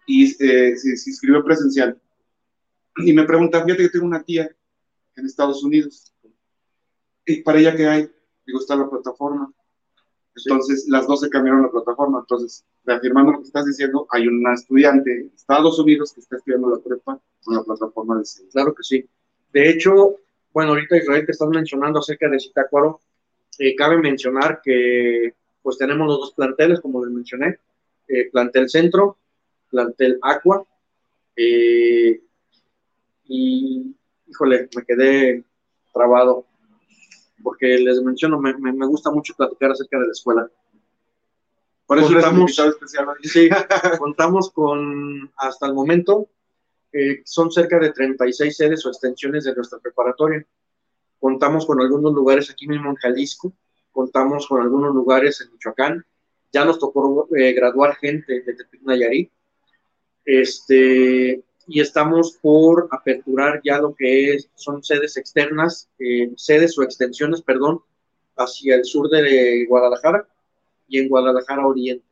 [0.08, 2.00] Y eh, se, se inscribió presencial.
[2.98, 4.50] Y me pregunta, fíjate que tengo una tía
[5.18, 6.14] en Estados Unidos.
[7.30, 8.10] ¿Y para ella qué hay?
[8.44, 9.54] Digo, está la plataforma.
[10.36, 12.22] Entonces, las dos se cambiaron la plataforma.
[12.22, 16.72] Entonces, reafirmando lo que estás diciendo, hay una estudiante en Estados Unidos que está estudiando
[16.72, 18.52] la prepa con la plataforma de CEDIS.
[18.52, 19.08] Claro que sí.
[19.54, 20.16] De hecho,
[20.54, 23.00] bueno, ahorita Israel te estás mencionando acerca de Zitácuaro.
[23.60, 27.60] Eh, cabe mencionar que pues tenemos los dos planteles, como les mencioné,
[28.08, 29.18] eh, plantel centro,
[29.70, 30.64] plantel aqua,
[31.36, 32.22] eh,
[33.26, 33.96] y
[34.28, 35.44] híjole, me quedé
[35.94, 36.46] trabado,
[37.44, 40.50] porque les menciono, me, me, me gusta mucho platicar acerca de la escuela.
[41.90, 43.18] Por eso hoy.
[43.24, 43.50] Sí,
[43.98, 46.30] contamos con, hasta el momento,
[46.94, 50.46] eh, son cerca de 36 sedes o extensiones de nuestra preparatoria.
[51.20, 53.54] Contamos con algunos lugares aquí mismo en Jalisco,
[53.92, 56.06] contamos con algunos lugares en Michoacán.
[56.52, 59.32] Ya nos tocó eh, graduar gente de Tepic Nayarit.
[60.24, 66.84] Este, y estamos por aperturar ya lo que es, son sedes externas, eh, sedes o
[66.84, 67.82] extensiones, perdón,
[68.36, 70.28] hacia el sur de Guadalajara
[70.88, 72.04] y en Guadalajara Oriente.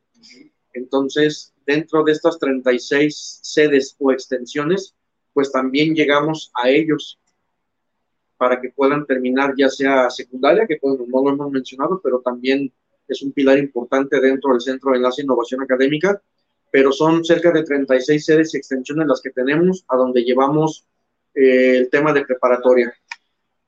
[0.73, 4.93] Entonces, dentro de estas 36 sedes o extensiones,
[5.33, 7.19] pues también llegamos a ellos
[8.37, 12.71] para que puedan terminar ya sea secundaria, que pues, no lo hemos mencionado, pero también
[13.07, 16.21] es un pilar importante dentro del Centro de Enlace e Innovación Académica,
[16.71, 20.85] pero son cerca de 36 sedes y extensiones las que tenemos, a donde llevamos
[21.33, 22.93] eh, el tema de preparatoria.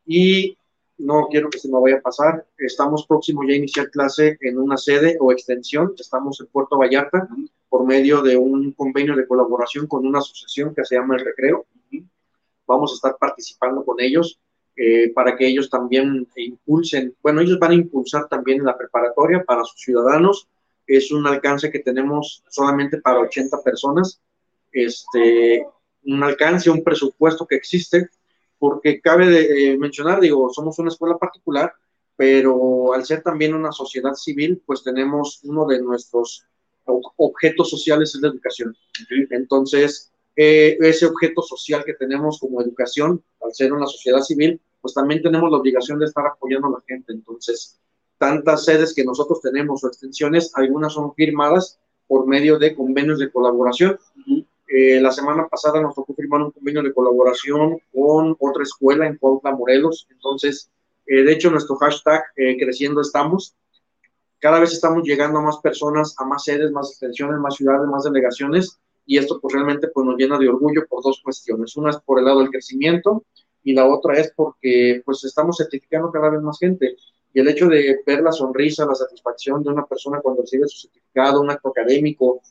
[0.05, 0.57] Y
[0.97, 4.57] no quiero que se me vaya a pasar, estamos próximos ya a iniciar clase en
[4.57, 7.27] una sede o extensión, estamos en Puerto Vallarta,
[7.69, 11.65] por medio de un convenio de colaboración con una asociación que se llama El Recreo.
[12.67, 14.39] Vamos a estar participando con ellos
[14.75, 19.63] eh, para que ellos también impulsen, bueno, ellos van a impulsar también la preparatoria para
[19.63, 20.47] sus ciudadanos.
[20.97, 24.21] Es un alcance que tenemos solamente para 80 personas,
[24.71, 25.65] este,
[26.04, 28.10] un alcance, un presupuesto que existe,
[28.58, 31.73] porque cabe de, eh, mencionar, digo, somos una escuela particular,
[32.15, 36.45] pero al ser también una sociedad civil, pues tenemos uno de nuestros
[36.86, 38.75] ob- objetos sociales es la educación.
[39.30, 44.93] Entonces, eh, ese objeto social que tenemos como educación, al ser una sociedad civil, pues
[44.93, 47.13] también tenemos la obligación de estar apoyando a la gente.
[47.13, 47.80] Entonces,
[48.19, 53.32] tantas sedes que nosotros tenemos o extensiones, algunas son firmadas por medio de convenios de
[53.32, 53.97] colaboración.
[54.67, 59.17] Eh, la semana pasada nos tocó firmar un convenio de colaboración con otra escuela en
[59.17, 60.08] Cuautla, Morelos.
[60.12, 60.69] Entonces,
[61.08, 63.55] eh, de hecho, nuestro hashtag eh, Creciendo Estamos,
[64.39, 68.03] cada vez estamos llegando a más personas, a más sedes, más extensiones, más ciudades, más
[68.03, 71.75] delegaciones, y esto pues realmente pues, nos llena de orgullo por dos cuestiones.
[71.75, 73.23] Una es por el lado del crecimiento
[73.63, 76.95] y la otra es porque pues estamos certificando cada vez más gente.
[77.33, 80.87] Y el hecho de ver la sonrisa, la satisfacción de una persona cuando recibe su
[80.87, 82.41] certificado, un acto académico,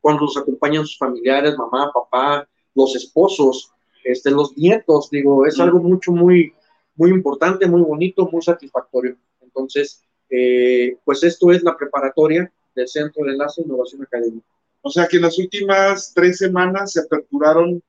[0.00, 3.72] cuando los acompañan sus familiares, mamá, papá, los esposos,
[4.04, 6.52] este, los nietos, digo, es algo mucho, muy,
[6.94, 9.16] muy importante, muy bonito, muy satisfactorio.
[9.40, 14.46] Entonces, eh, pues esto es la preparatoria del Centro de Enlace e Innovación Académica.
[14.80, 17.82] O sea que en las últimas tres semanas se aperturaron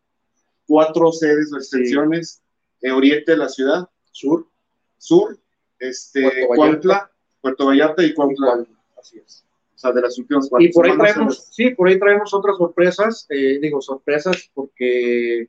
[0.67, 2.41] cuatro sedes o extensiones
[2.81, 4.47] en oriente de la ciudad, sur,
[4.97, 5.37] sur,
[5.79, 7.11] este, Puerto Vallarta.
[7.41, 8.65] Puerto Vallarta y Cuautla.
[8.97, 9.45] Así es.
[9.75, 12.57] O sea, de las últimas cuatro Y por ahí traemos, sí, por ahí traemos otras
[12.57, 15.47] sorpresas, eh, digo sorpresas porque,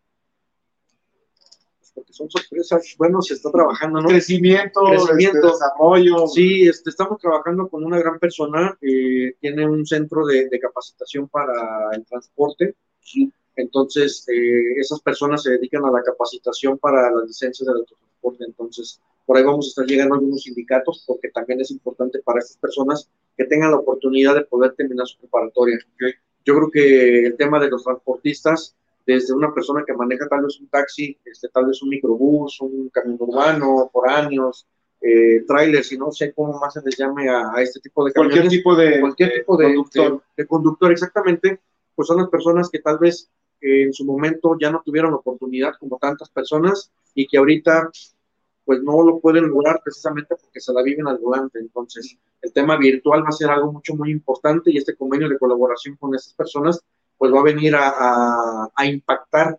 [1.81, 4.09] pues, porque son sorpresas, bueno, se está trabajando, ¿no?
[4.09, 5.39] Crecimiento, Crecimiento.
[5.39, 6.29] este, desarrollo.
[6.29, 11.27] Sí, este, estamos trabajando con una gran persona, eh, tiene un centro de, de capacitación
[11.27, 12.77] para el transporte,
[13.57, 19.01] entonces eh, esas personas se dedican a la capacitación para las licencias del autotransporte, entonces
[19.31, 22.57] por ahí vamos a estar llegando a algunos sindicatos porque también es importante para estas
[22.57, 25.79] personas que tengan la oportunidad de poder terminar su preparatoria.
[26.45, 28.75] Yo creo que el tema de los transportistas,
[29.07, 32.89] desde una persona que maneja tal vez un taxi, este, tal vez un microbús, un
[32.89, 34.67] camión urbano, foráneos,
[35.01, 38.13] eh, trailers, y no sé cómo más se les llame a, a este tipo de
[38.13, 38.35] camiones.
[38.41, 40.13] Cualquier tipo de, cualquier tipo de conductor.
[40.37, 41.61] de- de conductor, exactamente,
[41.95, 45.75] pues son las personas que tal vez eh, en su momento ya no tuvieron oportunidad
[45.79, 47.91] como tantas personas y que ahorita
[48.71, 51.59] pues no lo pueden lograr precisamente porque se la viven al volante.
[51.59, 55.41] Entonces, el tema virtual va a ser algo mucho, muy importante y este convenio de
[55.41, 56.81] colaboración con estas personas
[57.19, 59.59] pues va a venir a, a- impactar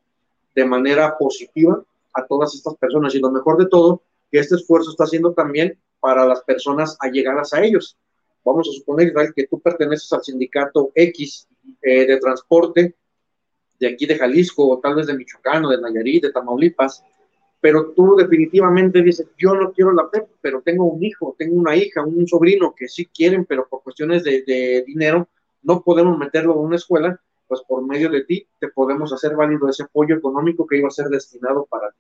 [0.55, 3.13] de manera positiva a todas estas personas.
[3.13, 7.53] Y lo mejor de todo, que este esfuerzo está haciendo también para las personas allegadas
[7.53, 7.97] a ellos.
[8.45, 11.49] Vamos a suponer, que tú perteneces al sindicato X
[11.81, 12.95] eh, de transporte
[13.77, 17.03] de aquí de Jalisco, o tal vez de Michoacán, o de Nayarit, de Tamaulipas,
[17.61, 21.75] pero tú definitivamente dices, yo no quiero la prepa, pero tengo un hijo, tengo una
[21.75, 25.27] hija, un sobrino que sí quieren, pero por cuestiones de, de dinero
[25.61, 29.69] no podemos meterlo en una escuela, pues por medio de ti te podemos hacer válido
[29.69, 31.97] ese apoyo económico que iba a ser destinado para ti.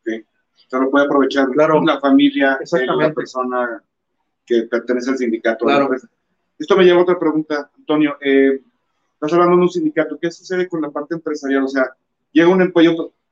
[0.00, 0.24] Okay.
[0.72, 1.82] O lo puede aprovechar claro.
[1.82, 3.08] la familia, Exactamente.
[3.08, 3.82] la persona
[4.44, 5.64] que pertenece al sindicato.
[5.64, 5.90] Claro.
[6.58, 8.16] Esto me lleva a otra pregunta, Antonio.
[8.20, 8.60] Eh,
[9.14, 10.18] estás hablando de un sindicato.
[10.20, 11.64] ¿Qué sucede con la parte empresarial?
[11.64, 11.90] O sea,
[12.32, 12.70] llega una,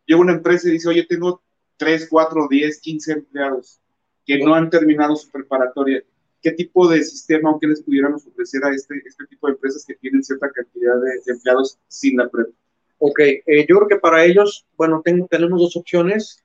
[0.06, 1.42] llega una empresa y dice, oye, tengo
[1.76, 3.80] 3, 4, 10, 15 empleados
[4.24, 6.02] que no han terminado su preparatoria.
[6.42, 9.84] ¿Qué tipo de sistema o qué les pudiéramos ofrecer a este, este tipo de empresas
[9.86, 12.52] que tienen cierta cantidad de, de empleados sin la prepa?
[12.98, 16.42] Ok, eh, yo creo que para ellos, bueno, tengo, tenemos dos opciones.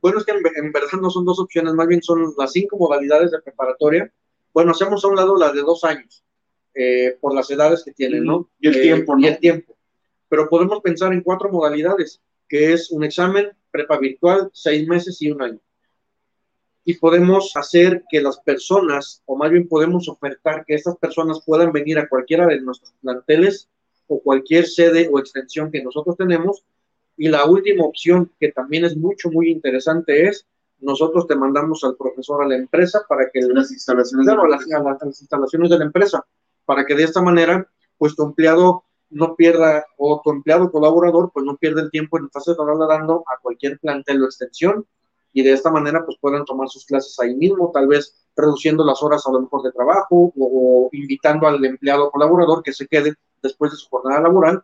[0.00, 2.76] Bueno, es que en, en, verdad no son dos opciones, más bien son las cinco
[2.76, 4.12] modalidades de preparatoria.
[4.52, 6.24] Bueno, hacemos a un lado las de dos años,
[6.74, 8.50] eh, por las edades que tienen, ¿no?
[8.58, 9.20] Y el eh, tiempo, ¿no?
[9.20, 9.76] Y el tiempo.
[10.28, 15.30] Pero podemos pensar en cuatro modalidades, que es un examen, prepa virtual, seis meses y
[15.30, 15.60] un año.
[16.84, 21.72] Y podemos hacer que las personas, o más bien podemos ofertar que estas personas puedan
[21.72, 23.68] venir a cualquiera de nuestros planteles
[24.06, 26.64] o cualquier sede o extensión que nosotros tenemos.
[27.16, 30.46] Y la última opción, que también es mucho, muy interesante, es
[30.78, 34.66] nosotros te mandamos al profesor a la empresa para que las instalaciones, claro, de las,
[34.66, 36.24] las, las, instalaciones de la empresa,
[36.64, 41.44] para que de esta manera, pues tu empleado no pierda, o tu empleado colaborador, pues
[41.44, 44.86] no pierda el tiempo en estarse trasladando a cualquier plantel o extensión,
[45.32, 49.02] y de esta manera, pues puedan tomar sus clases ahí mismo, tal vez reduciendo las
[49.02, 53.14] horas a lo mejor de trabajo, o, o invitando al empleado colaborador que se quede
[53.42, 54.62] después de su jornada laboral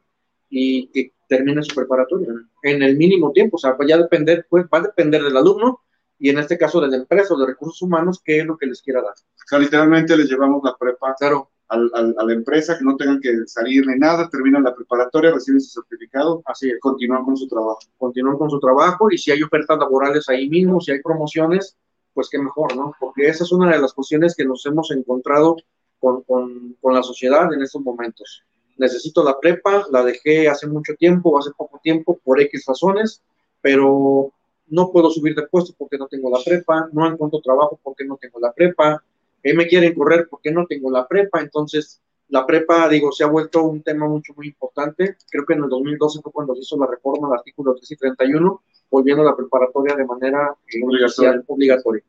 [0.49, 2.29] y que termine su preparatoria
[2.63, 5.81] en el mínimo tiempo, o sea, va a depender, pues, va a depender del alumno
[6.19, 8.67] y en este caso de la empresa o de recursos humanos, qué es lo que
[8.67, 9.13] les quiera dar.
[9.13, 11.51] O sea, literalmente les llevamos la prepa claro.
[11.73, 15.33] Al, al, a la empresa, que no tengan que salir ni nada, terminan la preparatoria,
[15.33, 16.79] reciben su certificado, así es.
[16.81, 17.81] continúan con su trabajo.
[17.99, 21.77] Continúan con su trabajo y si hay ofertas laborales ahí mismo, si hay promociones,
[22.15, 22.95] pues qué mejor, ¿no?
[23.01, 25.57] Porque esa es una de las cuestiones que nos hemos encontrado
[25.99, 28.45] con, con, con la sociedad en estos momentos
[28.83, 33.23] necesito la prepa, la dejé hace mucho tiempo, hace poco tiempo, por X razones,
[33.61, 34.33] pero
[34.69, 38.17] no puedo subir de puesto porque no tengo la prepa, no encuentro trabajo porque no
[38.17, 39.03] tengo la prepa,
[39.43, 42.01] me quieren correr porque no tengo la prepa, entonces
[42.33, 45.17] la prepa, digo, se ha vuelto un tema mucho, muy importante.
[45.31, 47.97] Creo que en el 2012 fue cuando se hizo la reforma del artículo 3 y
[47.97, 51.43] 31, volviendo a la preparatoria de manera eh, obligatoria.
[51.47, 52.03] obligatoria.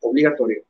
[0.00, 0.62] Obligatoria.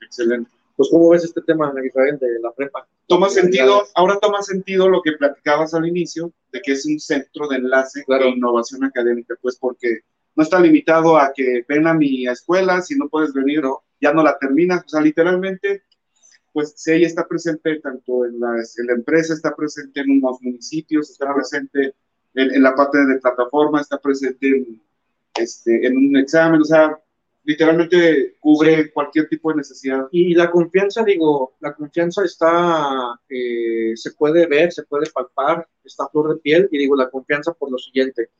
[0.00, 0.50] Excelente.
[0.76, 2.88] Pues, ¿cómo ves este tema, Israel, de la prepa?
[3.06, 7.46] Toma sentido, ahora toma sentido lo que platicabas al inicio, de que es un centro
[7.46, 8.24] de enlace claro.
[8.24, 10.00] de innovación académica, pues porque
[10.34, 14.12] no está limitado a que ven a mi escuela, si no puedes venir, no, ya
[14.12, 15.82] no la terminas, o sea, literalmente,
[16.52, 20.40] pues si ella está presente tanto en la, en la empresa, está presente en unos
[20.40, 21.94] municipios, está presente
[22.34, 24.82] en, en la parte de plataforma, está presente en,
[25.34, 26.98] este, en un examen, o sea,
[27.46, 28.90] literalmente cubre sí.
[28.90, 30.08] cualquier tipo de necesidad.
[30.10, 36.04] Y la confianza, digo, la confianza está, eh, se puede ver, se puede palpar, está
[36.04, 38.30] a flor de piel, y digo, la confianza por lo siguiente,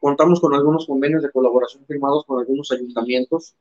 [0.00, 3.54] contamos con algunos convenios de colaboración firmados con algunos ayuntamientos,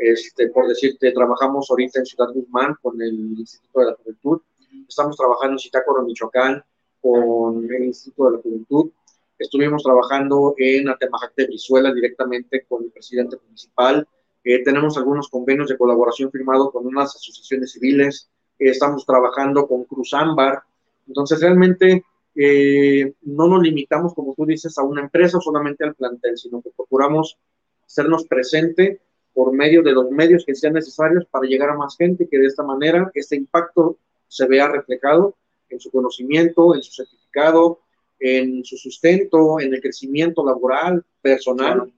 [0.00, 4.40] este, por decirte, trabajamos ahorita en Ciudad Guzmán con el Instituto de la Juventud,
[4.88, 6.64] estamos trabajando en Zitácuaro, Michoacán,
[7.02, 8.90] con el Instituto de la Juventud,
[9.38, 14.08] estuvimos trabajando en Atemajac de Brizuela directamente con el presidente municipal,
[14.42, 19.84] eh, tenemos algunos convenios de colaboración firmados con unas asociaciones civiles, eh, estamos trabajando con
[19.84, 20.62] Cruz Ámbar,
[21.06, 26.38] entonces realmente eh, no nos limitamos, como tú dices, a una empresa solamente al plantel,
[26.38, 27.36] sino que procuramos
[27.84, 29.02] hacernos presente
[29.40, 32.44] por medio de los medios que sean necesarios para llegar a más gente, que de
[32.44, 33.96] esta manera este impacto
[34.28, 35.34] se vea reflejado
[35.70, 37.80] en su conocimiento, en su certificado,
[38.18, 41.72] en su sustento, en el crecimiento laboral, personal.
[41.72, 41.92] Claro.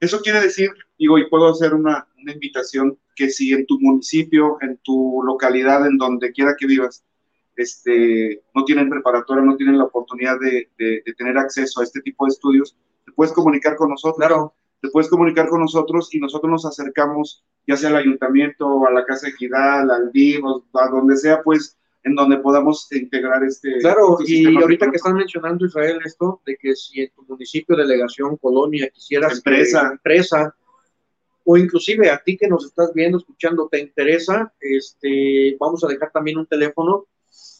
[0.00, 4.58] Eso quiere decir, digo, y puedo hacer una, una, invitación, que si en tu municipio,
[4.60, 7.02] en tu localidad, en donde quiera que vivas,
[7.56, 12.02] este, no tienen preparatoria, no tienen la oportunidad de, de, de, tener acceso a este
[12.02, 14.18] tipo de estudios, te puedes comunicar con nosotros.
[14.18, 14.54] Claro.
[14.82, 19.04] Te puedes comunicar con nosotros y nosotros nos acercamos, ya sea al ayuntamiento, a la
[19.04, 20.42] Casa de Equidad, al DIV,
[20.74, 23.78] a donde sea, pues, en donde podamos integrar este.
[23.78, 27.76] Claro, este y ahorita que están mencionando, Israel, esto de que si en tu municipio,
[27.76, 29.36] delegación, colonia, quisieras.
[29.36, 29.82] Empresa.
[29.82, 30.56] Que, empresa,
[31.44, 36.10] o inclusive a ti que nos estás viendo, escuchando, te interesa, este, vamos a dejar
[36.10, 37.06] también un teléfono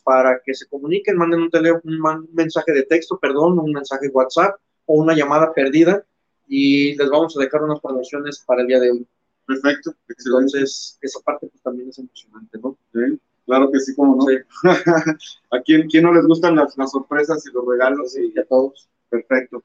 [0.03, 4.13] para que se comuniquen, manden un, teléfono, un mensaje de texto, perdón, un mensaje de
[4.13, 4.57] WhatsApp
[4.87, 6.05] o una llamada perdida
[6.47, 9.07] y les vamos a dejar unas promociones para el día de hoy.
[9.47, 10.57] Perfecto, excelente.
[10.59, 12.77] Entonces, esa parte pues también es emocionante, ¿no?
[12.93, 14.27] Sí Claro que sí, como no.
[15.51, 18.17] ¿A quién, quién, no les gustan las, las sorpresas y los regalos?
[18.17, 18.89] y a todos.
[19.09, 19.63] Perfecto.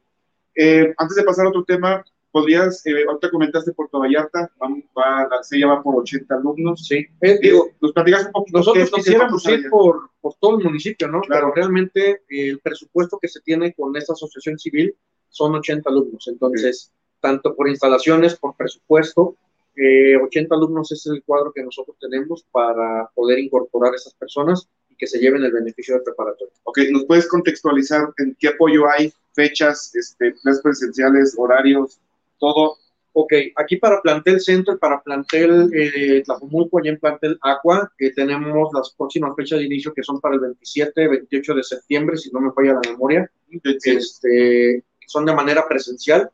[0.55, 5.59] Eh, antes de pasar a otro tema, podrías, eh, ahorita comentaste Puerto Vallarta, va, se
[5.59, 6.87] llama por 80 alumnos.
[6.87, 7.05] Sí.
[7.21, 8.57] Eh, digo, nos platicas un poquito.
[8.57, 11.21] Nosotros quisiéramos ir por, por, todo el municipio, ¿no?
[11.21, 11.51] Claro.
[11.53, 14.95] Pero realmente el presupuesto que se tiene con esta asociación civil
[15.37, 16.27] son 80 alumnos.
[16.27, 19.35] Entonces, tanto por instalaciones, por presupuesto,
[19.75, 24.67] eh, 80 alumnos es el cuadro que nosotros tenemos para poder incorporar a esas personas
[24.89, 26.53] y que se lleven el beneficio del preparatorio.
[26.63, 30.33] Ok, ¿nos puedes contextualizar en qué apoyo hay, fechas, este,
[30.63, 31.99] presenciales, horarios,
[32.39, 32.77] todo?
[33.13, 38.11] Ok, aquí para plantel centro y para plantel eh, Tlajumulco, allá en plantel Aqua, que
[38.11, 42.31] tenemos las próximas fechas de inicio que son para el 27, 28 de septiembre, si
[42.31, 43.29] no me falla la memoria,
[43.63, 46.31] este, son de manera presencial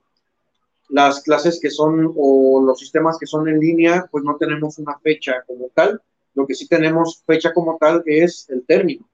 [0.90, 4.98] las clases que son o los sistemas que son en línea, pues no tenemos una
[5.00, 6.00] fecha como tal.
[6.36, 9.08] Lo que sí tenemos fecha como tal es el término.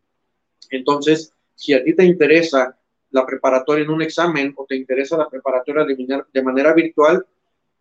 [0.71, 2.77] Entonces, si a ti te interesa
[3.11, 7.25] la preparatoria en un examen o te interesa la preparatoria de, de manera virtual,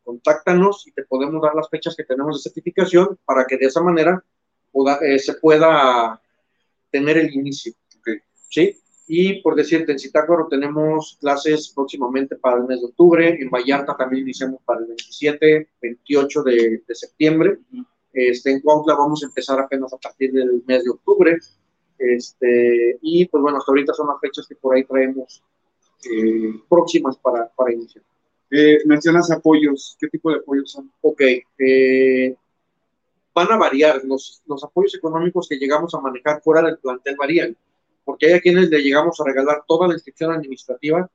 [0.05, 3.83] contáctanos y te podemos dar las fechas que tenemos de certificación para que de esa
[3.83, 4.23] manera
[5.03, 6.21] eh, se pueda
[6.91, 7.73] tener el inicio.
[8.49, 8.79] ¿Sí?
[9.11, 13.97] Y por decirte, en Zitácuaro tenemos clases próximamente para el mes de octubre, en Vallarta
[13.97, 17.59] también iniciamos para el 27, 28 de, de septiembre.
[18.13, 21.39] Este, en Cuautla vamos a empezar apenas a partir del mes de octubre.
[21.99, 25.43] Este, y pues bueno, hasta ahorita son las fechas que por ahí traemos
[26.05, 28.05] eh, próximas para, para iniciar.
[28.51, 30.93] Eh, mencionas apoyos, ¿qué tipo de apoyos son?
[31.01, 31.23] Ok,
[31.59, 32.37] eh,
[33.35, 37.57] van a variar, los, los apoyos económicos que llegamos a manejar fuera del plantel varían
[38.09, 41.11] porque hay a quienes le llegamos a regalar toda la inscripción administrativa,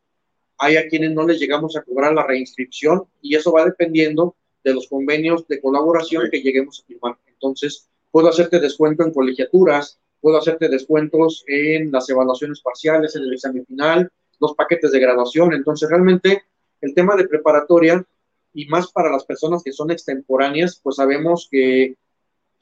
[0.59, 4.75] hay a quienes no les llegamos a cobrar la reinscripción y eso va dependiendo de
[4.75, 7.17] los convenios de colaboración que lleguemos a firmar.
[7.25, 13.33] Entonces, puedo hacerte descuento en colegiaturas, puedo hacerte descuentos en las evaluaciones parciales, en el
[13.33, 15.51] examen final, los paquetes de graduación.
[15.51, 16.43] Entonces, realmente
[16.79, 18.05] el tema de preparatoria
[18.53, 21.95] y más para las personas que son extemporáneas, pues sabemos que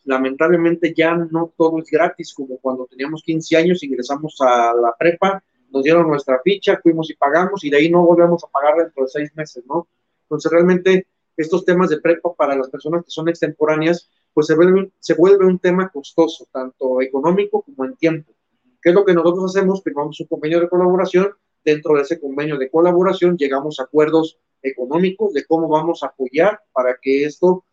[0.03, 5.43] lamentablemente ya no todo es gratis, como cuando teníamos 15 años, ingresamos a la prepa,
[5.69, 9.03] nos dieron nuestra ficha, fuimos y pagamos, y de ahí no volvemos a pagar dentro
[9.03, 9.87] de seis meses, ¿no?
[10.23, 14.91] Entonces, realmente, estos temas de prepa para las personas que son extemporáneas, pues se vuelve,
[14.99, 18.33] se vuelve un tema costoso, tanto económico como en tiempo.
[18.81, 19.83] ¿Qué es lo que nosotros hacemos?
[19.83, 21.33] Firmamos un convenio de colaboración,
[21.63, 26.61] dentro de ese convenio de colaboración llegamos a acuerdos económicos de cómo vamos a apoyar
[26.71, 27.63] para que esto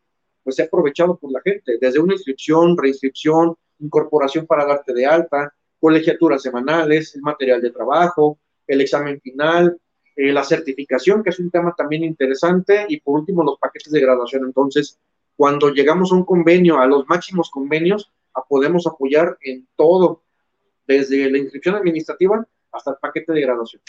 [0.49, 5.05] pues se ha aprovechado por la gente, desde una inscripción, reinscripción, incorporación para darte de
[5.05, 9.79] alta, colegiaturas semanales, el material de trabajo, el examen final,
[10.17, 14.01] eh, la certificación, que es un tema también interesante, y por último los paquetes de
[14.01, 14.47] graduación.
[14.47, 14.99] Entonces,
[15.37, 20.23] cuando llegamos a un convenio, a los máximos convenios, a, podemos apoyar en todo,
[20.87, 22.43] desde la inscripción administrativa
[22.73, 23.83] hasta el paquete de graduación.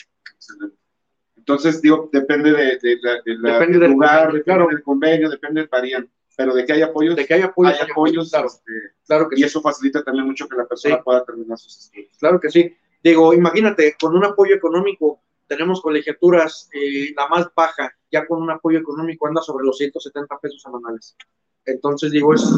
[1.37, 2.77] Entonces, digo, depende de,
[3.23, 6.09] del lugar, depende del convenio, depende, varían
[6.39, 8.71] pero de que hay apoyos, de que hay apoyos, hay apoyos claro, este,
[9.05, 12.15] claro que y eso facilita también mucho que la persona pueda terminar sus estudios.
[12.17, 12.73] Claro que sí.
[13.03, 18.49] Digo, imagínate, con un apoyo económico tenemos colegiaturas, eh, la más baja, ya con un
[18.51, 21.17] apoyo económico anda sobre los 170 pesos semanales.
[21.65, 22.49] Entonces, digo, es,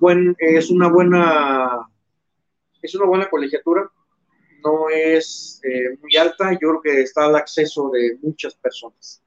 [0.00, 1.86] buen, es una buena
[2.80, 3.90] es una buena colegiatura,
[4.64, 9.20] no es eh, muy alta, yo creo que está al acceso de muchas personas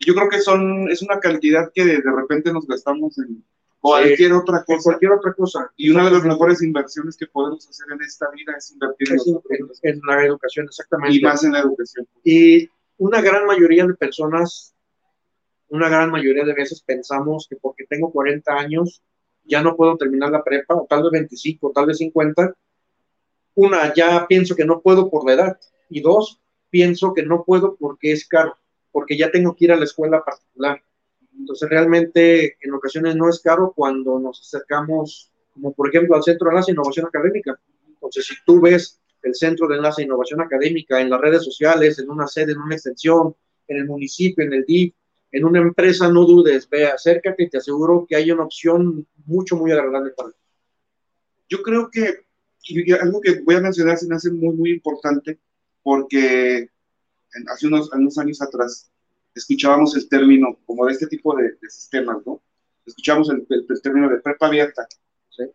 [0.00, 3.44] yo creo que son, es una cantidad que de, repente nos gastamos en
[3.80, 4.90] cualquier otra cosa.
[4.90, 5.72] cualquier otra cosa.
[5.76, 9.08] Y una de las mejores inversiones que podemos hacer en esta vida es invertir
[9.82, 11.16] en, la educación, exactamente.
[11.16, 12.06] Y más en la educación.
[12.22, 12.68] Y
[12.98, 14.74] una gran mayoría de personas,
[15.68, 19.02] una gran mayoría de veces pensamos que porque tengo 40 años
[19.44, 22.54] ya no puedo terminar la prepa, o tal vez 25, o tal vez 50.
[23.54, 25.60] Una, ya pienso que no puedo por la edad.
[25.88, 26.38] Y dos,
[26.68, 28.58] pienso que no puedo porque es caro
[28.98, 30.82] porque ya tengo que ir a la escuela particular.
[31.38, 36.46] Entonces, realmente en ocasiones no es caro cuando nos acercamos, como por ejemplo al Centro
[36.46, 37.56] de Enlace e Innovación Académica.
[37.86, 42.00] Entonces, si tú ves el Centro de Enlace e Innovación Académica en las redes sociales,
[42.00, 43.36] en una sede, en una extensión,
[43.68, 44.94] en el municipio, en el DIF,
[45.30, 49.54] en una empresa, no dudes, ve, acércate y te aseguro que hay una opción mucho,
[49.54, 50.36] muy agradable para ti.
[51.48, 52.26] Yo creo que
[52.64, 55.38] y algo que voy a mencionar se me hace muy, muy importante
[55.82, 56.68] porque
[57.50, 58.90] hace unos, años atrás
[59.34, 62.42] escuchábamos el término como de este tipo de, sistemas, ¿no?
[62.86, 63.46] Escuchábamos el,
[63.82, 64.86] término de prepa abierta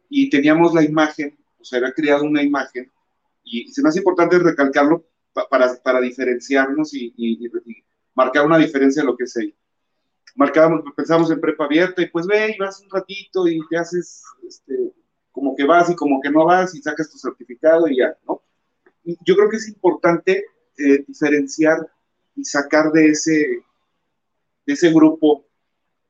[0.09, 2.91] y teníamos la imagen, o sea, había creado una imagen
[3.43, 5.05] y se me hace importante recalcarlo
[5.49, 7.13] para, para diferenciarnos y,
[8.15, 9.55] marcar una diferencia de lo que es ahí.
[10.35, 14.23] Marcábamos, pensamos en prepa abierta y pues ve y vas un ratito y te haces
[14.47, 14.93] este,
[15.31, 18.41] como que vas y como que no vas y sacas tu certificado y ya, ¿no?
[19.03, 20.45] Y yo creo que es importante
[20.77, 21.87] eh, diferenciar
[22.35, 23.63] y sacar de ese,
[24.65, 25.45] de ese grupo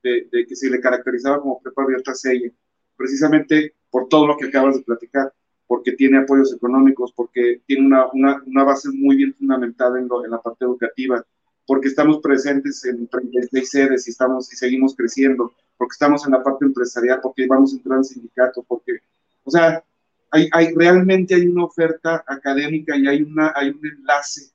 [0.02, 2.52] de, que se le caracterizaba como prepa abierta ella,
[2.96, 5.34] precisamente por todo lo que acabas de platicar,
[5.68, 10.32] porque tiene apoyos económicos, porque tiene una, una, una base muy bien fundamentada en, en
[10.32, 11.26] la parte educativa,
[11.66, 16.44] porque estamos presentes en 36 sedes y, estamos, y seguimos creciendo, porque estamos en la
[16.44, 19.00] parte empresarial, porque vamos a entrar en sindicato, porque,
[19.44, 19.84] o sea,
[20.32, 24.53] hay, hay, realmente hay una oferta académica y hay, una, hay un enlace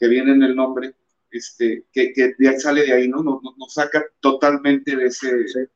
[0.00, 0.94] que viene en el nombre,
[1.30, 3.22] este, que, que sale de ahí, ¿no?
[3.22, 5.68] Nos, nos, saca totalmente de ese, de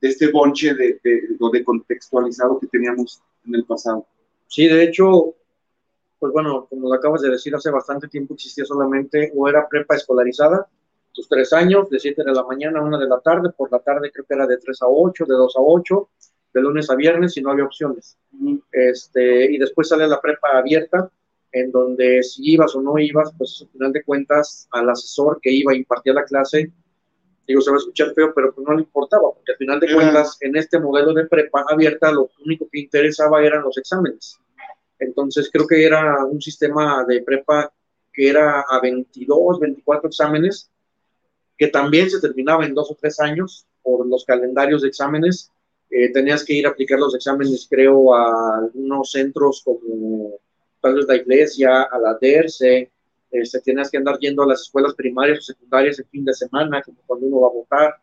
[0.00, 4.06] este bonche de, de, de contextualizado que teníamos en el pasado.
[4.48, 5.34] Sí, de hecho,
[6.18, 9.94] pues bueno, como lo acabas de decir, hace bastante tiempo existía solamente o era prepa
[9.94, 10.68] escolarizada,
[11.12, 13.78] tus tres años, de 7 de la mañana a 1 de la tarde, por la
[13.78, 16.08] tarde creo que era de 3 a 8, de 2 a 8,
[16.54, 18.18] de lunes a viernes y no había opciones.
[18.70, 21.10] Este, y después sale la prepa abierta,
[21.52, 25.52] en donde si ibas o no ibas, pues al final de cuentas al asesor que
[25.52, 26.72] iba a impartir la clase,
[27.46, 29.94] digo, se va a escuchar feo, pero pues no le importaba, porque al final de
[29.94, 34.38] cuentas en este modelo de prepa abierta lo único que interesaba eran los exámenes.
[34.98, 37.72] Entonces creo que era un sistema de prepa
[38.12, 40.70] que era a 22, 24 exámenes,
[41.58, 45.50] que también se terminaba en dos o tres años por los calendarios de exámenes.
[45.90, 50.38] Eh, tenías que ir a aplicar los exámenes, creo, a algunos centros como
[50.82, 52.90] tal vez la iglesia, a la DERCE,
[53.30, 56.82] este, tenías que andar yendo a las escuelas primarias o secundarias el fin de semana,
[56.82, 57.94] como cuando uno va a votar.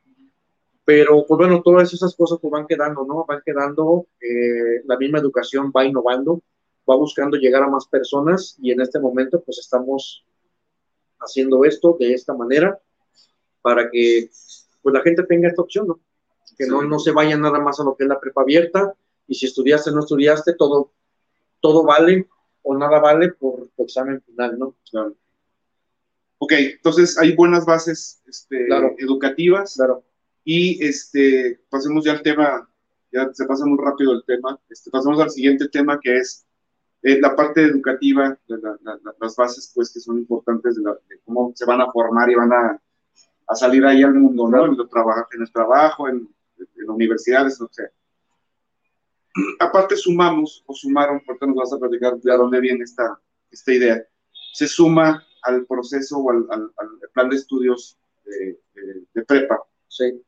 [0.84, 3.24] Pero, pues bueno, todas esas cosas pues van quedando, ¿no?
[3.28, 6.42] Van quedando, eh, la misma educación va innovando
[6.90, 10.26] va buscando llegar a más personas y en este momento pues estamos
[11.20, 12.80] haciendo esto de esta manera
[13.62, 14.30] para que
[14.82, 16.00] pues la gente tenga esta opción, ¿no?
[16.58, 18.94] Que no, no se vaya nada más a lo que es la prepa abierta
[19.28, 20.92] y si estudiaste o no estudiaste, todo,
[21.60, 22.28] todo vale
[22.62, 24.76] o nada vale por tu examen final, ¿no?
[24.90, 25.16] Claro.
[26.40, 29.76] Ok, entonces hay buenas bases este, educativas.
[29.76, 30.04] Claro.
[30.44, 32.70] Y este, pasemos ya al tema,
[33.12, 36.46] ya se pasa muy rápido el tema, este, pasamos al siguiente tema que es
[37.04, 38.38] eh, la parte educativa,
[39.20, 40.84] las bases pues que son importantes de,
[41.26, 42.82] cómo se van a formar y van a,
[43.48, 44.66] a salir ahí al mundo, ¿no?
[44.66, 47.90] En el trabajo, en, el trabajo en, en universidades, o sea.
[49.60, 53.20] Aparte sumamos, o sumaron, porque nos vas a platicar de dónde viene esta,
[53.52, 54.04] esta idea,
[54.54, 56.72] se suma al proceso o al, al,
[57.14, 58.60] plan de estudios de,
[59.14, 59.60] de, prepa.
[59.88, 60.22] Sí.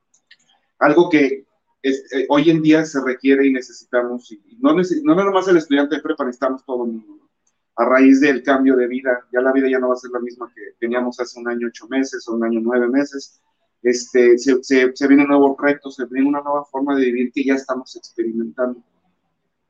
[0.80, 1.45] Algo que
[1.84, 5.95] eh, hoy en día se requiere y necesitamos, y no, no nada más el estudiante
[5.95, 7.30] de prepa, necesitamos todo el mundo.
[7.76, 10.20] A raíz del cambio de vida, ya la vida ya no va a ser la
[10.20, 13.41] misma que teníamos hace un año ocho meses o un año nueve meses.
[13.82, 17.43] Este, se, se, se vienen nuevos retos, se viene una nueva forma de vivir que
[17.43, 18.84] ya estamos experimentando.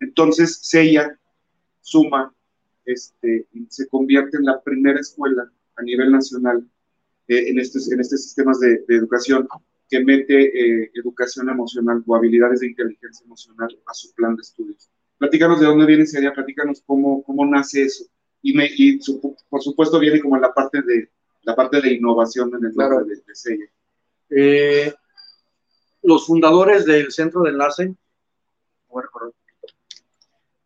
[0.02, 1.18] Entonces, SEIA
[1.80, 2.34] suma,
[2.84, 6.68] este, se convierte en la primera escuela a nivel nacional
[7.28, 9.48] eh, en, estos, en estos sistemas de, de educación
[9.90, 14.90] que mete eh, educación emocional o habilidades de inteligencia emocional a su plan de estudios.
[15.18, 18.06] Platícanos de dónde viene idea, platícanos cómo, cómo nace eso.
[18.42, 19.00] Y, me, y
[19.50, 21.10] por supuesto viene como la parte de,
[21.44, 23.04] la parte de innovación en el claro.
[23.04, 23.70] de, de
[24.30, 24.94] eh,
[26.04, 27.94] los fundadores del Centro de Enlace,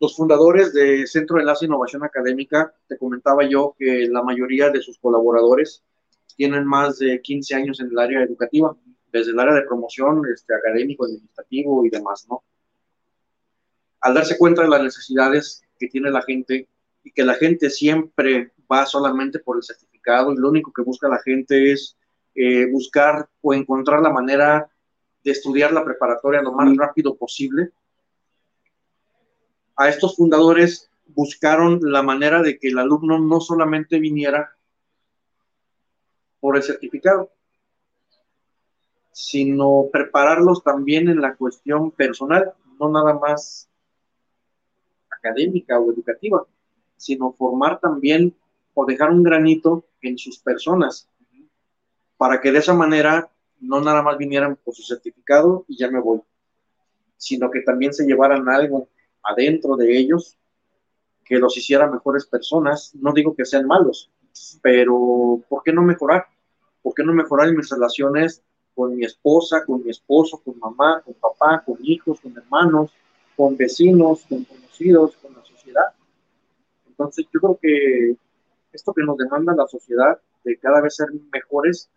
[0.06, 4.70] los fundadores del Centro de Enlace e Innovación Académica, te comentaba yo que la mayoría
[4.70, 5.84] de sus colaboradores
[6.36, 8.78] tienen más de 15 años en el área educativa
[9.12, 12.44] desde el área de promoción este, académico, administrativo y demás, ¿no?
[14.02, 16.68] Al darse cuenta de las necesidades que tiene la gente
[17.04, 21.08] y que la gente siempre va solamente por el certificado y lo único que busca
[21.08, 21.98] la gente es
[22.36, 24.70] eh, buscar o encontrar la manera
[25.24, 27.72] de estudiar la preparatoria lo más rápido posible,
[29.76, 34.56] a estos fundadores buscaron la manera de que el alumno no solamente viniera
[36.40, 37.32] por el certificado,
[39.12, 43.70] sino prepararlos también en la cuestión personal, no nada más
[45.10, 46.46] académica o educativa,
[46.98, 48.36] sino formar también
[48.74, 51.10] o dejar un granito en sus personas,
[52.18, 56.00] para que de esa manera no nada más vinieran por su certificado y ya me
[56.00, 56.22] voy,
[57.18, 58.90] sino que también se llevaran algo
[59.26, 60.38] adentro de ellos
[61.24, 62.94] que los hiciera mejores personas.
[62.96, 64.12] No digo que sean malos,
[64.62, 66.26] pero ¿por qué no mejorar?
[66.82, 68.44] ¿Por qué no mejorar en mis relaciones
[68.76, 72.92] con mi esposa, con mi esposo, con mamá, con papá, con hijos, con hermanos,
[73.36, 75.94] con vecinos, con conocidos, con la sociedad.
[76.88, 78.16] Entonces yo creo que
[78.74, 81.90] esto que nos demanda la sociedad de cada vez ser mejores,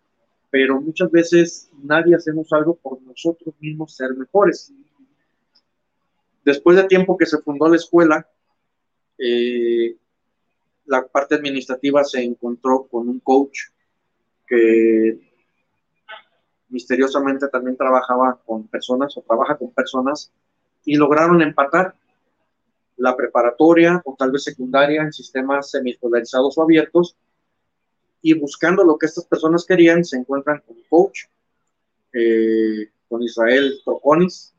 [0.49, 4.73] pero muchas veces nadie hacemos algo por nosotros mismos ser mejores.
[6.43, 8.27] Después de tiempo que se fundó la escuela,
[9.17, 9.95] eh,
[10.85, 13.59] la parte administrativa se encontró con un coach
[14.47, 15.19] que
[16.69, 20.31] misteriosamente también trabajaba con personas o trabaja con personas
[20.85, 21.95] y lograron empatar
[22.97, 27.15] la preparatoria o tal vez secundaria en sistemas semiescolarizados o abiertos
[28.21, 31.25] y buscando lo que estas personas querían se encuentran con coach,
[32.13, 34.53] eh, con Israel Troconis,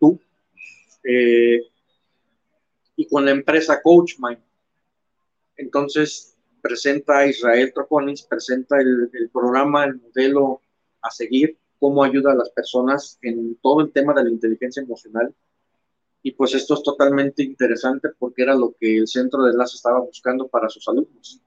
[0.00, 0.18] tú,
[1.10, 1.62] eh,
[2.96, 4.40] y con la empresa CoachMind.
[5.56, 10.60] Entonces presenta a Israel Troconis, presenta el, el programa, el modelo
[11.00, 15.34] a seguir, cómo ayuda a las personas en todo el tema de la inteligencia emocional.
[16.22, 20.00] Y pues esto es totalmente interesante porque era lo que el centro de enlace estaba
[20.00, 21.40] buscando para sus alumnos.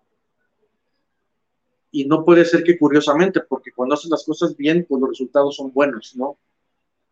[1.91, 5.57] Y no puede ser que curiosamente, porque cuando haces las cosas bien, pues los resultados
[5.57, 6.39] son buenos, ¿no?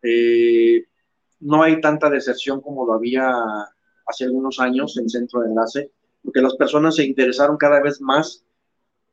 [0.02, 0.86] Eh,
[1.40, 3.32] no hay tanta deserción como lo había
[4.06, 5.90] hace algunos años en centro de enlace,
[6.22, 8.44] porque las personas se interesaron cada vez más,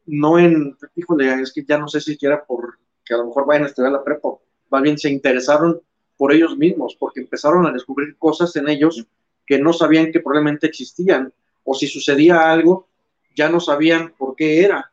[0.06, 3.46] no en, híjole, es que ya no sé si quiera por que a lo mejor
[3.46, 4.30] vayan a estudiar la prepa,
[4.70, 5.82] más bien se interesaron
[6.18, 9.06] por ellos mismos, porque empezaron a descubrir cosas en ellos
[9.46, 11.32] que no sabían que probablemente existían,
[11.64, 12.88] o si sucedía algo,
[13.36, 14.92] ya no sabían por qué era.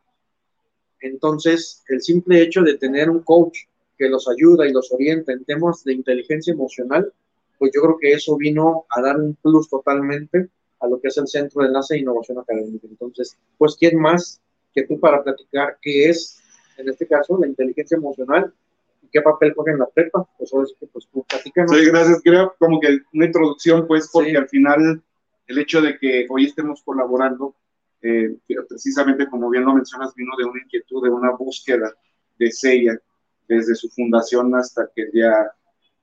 [1.01, 3.57] Entonces, el simple hecho de tener un coach
[3.97, 7.11] que los ayuda y los orienta en temas de inteligencia emocional,
[7.57, 10.49] pues yo creo que eso vino a dar un plus totalmente
[10.79, 12.87] a lo que es el Centro de Enlace e Innovación Académica.
[12.89, 14.41] Entonces, pues, ¿quién más
[14.73, 16.41] que tú para platicar qué es
[16.77, 18.53] en este caso, la inteligencia emocional,
[19.01, 21.71] y qué papel juega en la prepa, pues ahora que pues tú platícanos.
[21.71, 25.01] Sí, gracias, creo como que una introducción, pues, porque al final
[25.47, 27.55] el hecho de que hoy estemos colaborando,
[28.01, 28.35] eh,
[28.67, 31.93] precisamente como bien lo mencionas, vino de una inquietud, de una búsqueda
[32.37, 32.99] de SEIA,
[33.47, 35.51] desde su fundación hasta que ya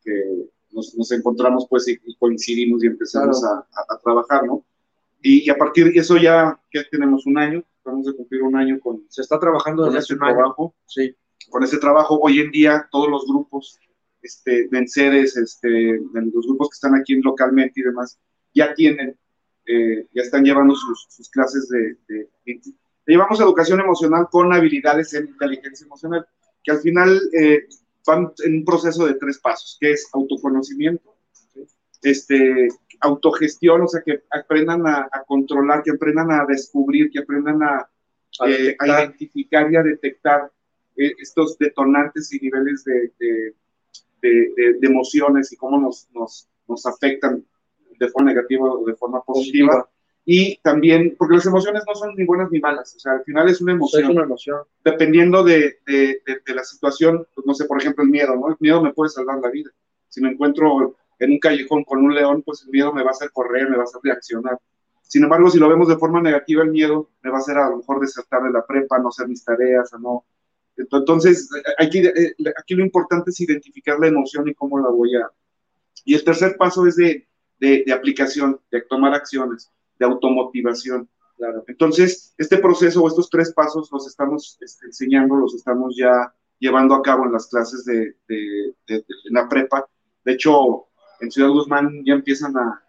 [0.04, 4.64] que nos, nos encontramos pues y, coincidimos y empezamos a, a, trabajar, ¿no?
[5.20, 8.56] Y, y, a partir de eso ya que tenemos un año, vamos a cumplir un
[8.56, 9.04] año con...
[9.08, 11.14] Se está trabajando con ese trabajo, sí.
[11.50, 13.78] Con ese trabajo, hoy en día todos los grupos
[14.22, 18.18] este, de sedes, este, los grupos que están aquí localmente y demás,
[18.54, 19.18] ya tienen,
[19.66, 22.28] eh, ya están llevando sus, sus clases de, de,
[23.04, 26.24] Llevamos educación emocional con habilidades en inteligencia emocional,
[26.62, 27.66] que al final eh,
[28.06, 31.14] van en un proceso de tres pasos, que es autoconocimiento,
[32.02, 32.68] este,
[33.00, 37.88] autogestión, o sea, que aprendan a, controlar, que aprendan a descubrir, que aprendan a,
[38.40, 40.50] a, eh, identificar y a detectar
[40.96, 43.54] eh, estos detonantes y niveles de, de,
[44.22, 47.44] de, de, emociones y cómo nos, nos, nos, afectan
[47.98, 49.88] de forma negativa o de forma positiva.
[50.24, 53.48] Y también, porque las emociones no son ni buenas ni malas, o sea, al final
[53.48, 54.04] es una emoción.
[54.04, 54.60] Es una emoción.
[54.84, 55.78] Dependiendo de,
[56.46, 58.48] la situación, pues no sé, por ejemplo, el miedo, ¿no?
[58.48, 59.70] El miedo me puede salvar la vida.
[60.08, 63.12] Si me encuentro en un callejón con un león, pues el miedo me va a
[63.12, 64.58] hacer correr, me va a hacer reaccionar.
[65.02, 67.68] Sin embargo, si lo vemos de forma negativa, el miedo me va a hacer a
[67.68, 70.24] lo mejor desertar de la prepa, no hacer mis tareas, o no.
[70.76, 75.28] Entonces, aquí, eh, aquí lo importante es identificar la emoción y cómo la voy a...
[76.04, 77.26] Y el tercer paso es de,
[77.58, 81.08] de, de aplicación, de tomar acciones, de automotivación.
[81.36, 81.64] Claro.
[81.66, 86.94] Entonces, este proceso o estos tres pasos los estamos este, enseñando, los estamos ya llevando
[86.94, 89.86] a cabo en las clases de, de, de la prepa.
[90.24, 90.86] De hecho,
[91.20, 92.82] en Ciudad Guzmán ya empiezan a,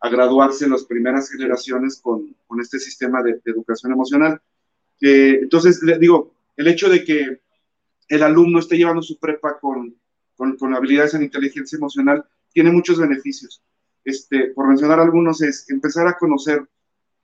[0.00, 4.40] a graduarse las primeras generaciones con, con este sistema de, de educación emocional.
[5.00, 7.40] Eh, entonces, digo, el hecho de que
[8.08, 9.94] el alumno esté llevando su prepa con,
[10.36, 13.62] con, con, habilidades en inteligencia emocional tiene muchos beneficios.
[14.08, 16.66] Este, por mencionar algunos, es empezar a conocer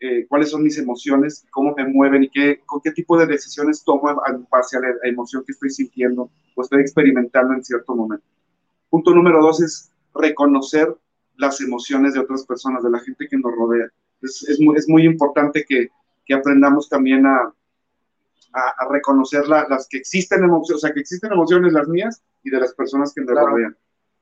[0.00, 3.82] eh, cuáles son mis emociones, cómo me mueven y qué, con qué tipo de decisiones
[3.82, 8.26] tomo en base a la emoción que estoy sintiendo o estoy experimentando en cierto momento.
[8.90, 10.94] Punto número dos es reconocer
[11.36, 13.88] las emociones de otras personas, de la gente que nos rodea.
[14.20, 15.88] Es, es, muy, es muy, importante que,
[16.26, 17.50] que, aprendamos también a,
[18.52, 22.22] a, a reconocer la, las que existen emociones, o sea, que existen emociones las mías
[22.42, 23.46] y de las personas que nos claro.
[23.46, 23.74] rodean.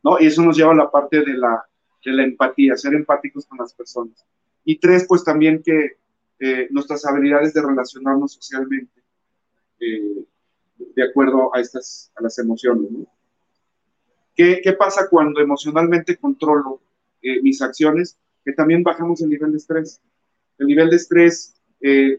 [0.05, 0.21] ¿no?
[0.21, 1.67] Y eso nos lleva a la parte de la,
[2.05, 4.25] de la empatía, ser empáticos con las personas.
[4.65, 5.97] Y tres, pues también que
[6.39, 9.01] eh, nuestras habilidades de relacionarnos socialmente
[9.79, 10.25] eh,
[10.77, 12.89] de acuerdo a estas, a las emociones.
[14.35, 16.81] ¿Qué, ¿Qué, pasa cuando emocionalmente controlo
[17.21, 18.19] eh, mis acciones?
[18.45, 20.01] Que también bajamos el nivel de estrés.
[20.59, 21.55] El nivel de estrés,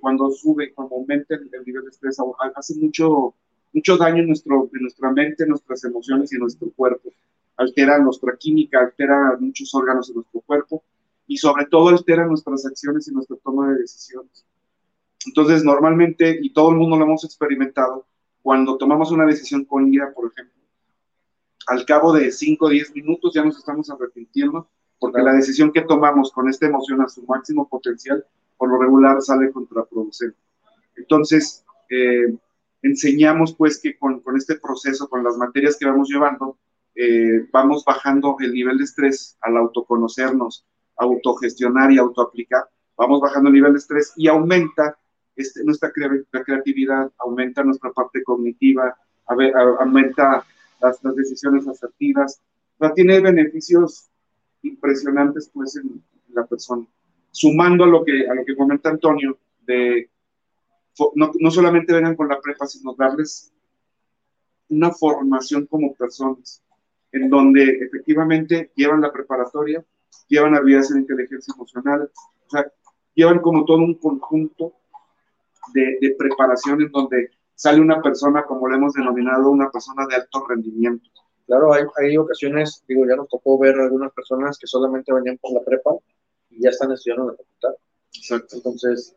[0.01, 2.17] cuando sube, cuando aumenta el, el, nivel de estrés,
[2.55, 3.33] hace mucho,
[3.73, 7.09] mucho daño en, nuestro, nuestra mente, en nuestras emociones y nuestro cuerpo.
[7.57, 10.83] Altera nuestra química, altera muchos órganos de nuestro cuerpo
[11.27, 14.45] y sobre todo altera nuestras acciones y nuestra toma de decisiones.
[15.25, 18.05] Entonces, normalmente, y todo el mundo lo hemos experimentado,
[18.41, 20.53] cuando tomamos una decisión con ira, por ejemplo,
[21.67, 24.67] al cabo de 5 o 10 minutos ya nos estamos arrepintiendo
[24.99, 28.25] porque la decisión que tomamos con esta emoción a su máximo potencial,
[28.57, 30.37] por lo regular sale contraproducente.
[30.95, 32.33] Entonces, eh,
[32.81, 36.57] enseñamos pues que con, con, este proceso, con las materias que vamos llevando,
[36.95, 40.65] eh, vamos bajando el nivel de estrés al autoconocernos,
[40.97, 42.65] autogestionar y autoaplicar,
[42.95, 44.97] vamos bajando el nivel de estrés y aumenta
[45.35, 50.45] este, nuestra creatividad, aumenta nuestra parte cognitiva, aumenta
[50.81, 52.39] las, las, decisiones asertivas,
[52.77, 54.09] o sea, tiene beneficios
[54.61, 56.85] impresionantes pues en, la persona.
[57.29, 59.37] Sumando a lo que, a lo que comenta Antonio,
[59.67, 60.09] de
[61.15, 63.51] no, no solamente vengan con la prepa, sino darles
[64.69, 66.63] una formación como personas,
[67.13, 69.83] en donde efectivamente llevan la preparatoria,
[70.27, 72.11] llevan habilidades en inteligencia emocional,
[72.47, 72.71] o sea,
[73.13, 74.73] llevan como todo un conjunto
[75.73, 80.15] de, de, preparación en donde sale una persona, como le hemos denominado, una persona de
[80.15, 81.09] alto rendimiento.
[81.45, 85.53] Claro, hay, hay ocasiones, digo, ya nos tocó ver algunas personas que solamente venían por
[85.53, 85.91] la prepa
[86.49, 87.83] y ya están estudiando en la facultad.
[88.15, 88.55] Exacto.
[88.55, 89.15] Entonces,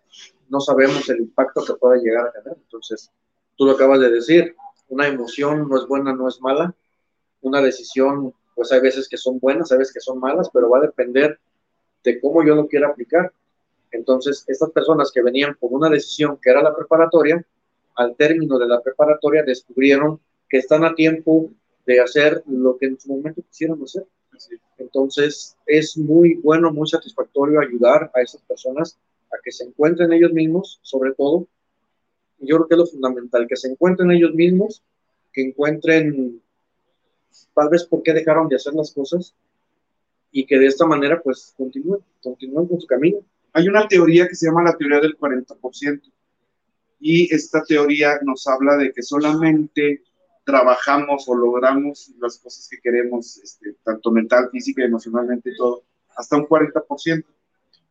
[0.48, 2.56] no sabemos el impacto que puede llegar a tener.
[2.58, 3.10] Entonces,
[3.56, 4.54] tú lo acabas de decir,
[4.88, 6.74] una emoción no es buena, no es mala.
[7.42, 10.78] Una decisión, pues hay veces que son buenas, hay veces que son malas, pero va
[10.78, 11.38] a depender
[12.02, 13.32] de cómo yo lo quiera aplicar.
[13.90, 17.44] Entonces, estas personas que venían con una decisión que era la preparatoria,
[17.96, 21.50] al término de la preparatoria descubrieron que están a tiempo
[21.86, 24.04] de hacer lo que en su momento quisieron hacer.
[24.78, 28.98] Entonces, es muy bueno, muy satisfactorio ayudar a esas personas
[29.32, 31.46] a que se encuentren ellos mismos, sobre todo.
[32.38, 34.82] Yo creo que es lo fundamental, que se encuentren ellos mismos,
[35.32, 36.42] que encuentren
[37.54, 39.34] tal vez por qué dejaron de hacer las cosas
[40.30, 43.18] y que de esta manera pues continúen, continúen con su camino.
[43.52, 46.02] Hay una teoría que se llama la teoría del 40%
[47.00, 50.02] y esta teoría nos habla de que solamente
[50.44, 55.82] trabajamos o logramos las cosas que queremos, este, tanto mental, física, emocionalmente todo,
[56.16, 57.24] hasta un 40%.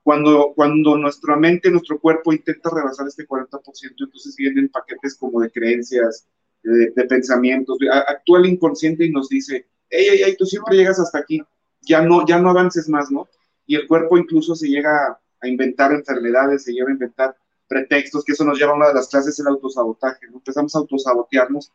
[0.03, 3.59] Cuando, cuando nuestra mente, nuestro cuerpo intenta rebasar este 40%,
[3.99, 6.27] entonces vienen paquetes como de creencias,
[6.66, 10.99] de, de pensamientos, actúa el inconsciente y nos dice, hey, hey, hey, tú siempre llegas
[10.99, 11.41] hasta aquí,
[11.82, 13.28] ya no, ya no avances más, ¿no?
[13.68, 17.36] Y el cuerpo incluso se llega a inventar enfermedades, se llega a inventar
[17.68, 20.38] pretextos, que eso nos lleva a una de las clases, el autosabotaje, ¿no?
[20.38, 21.72] Empezamos a autosabotearnos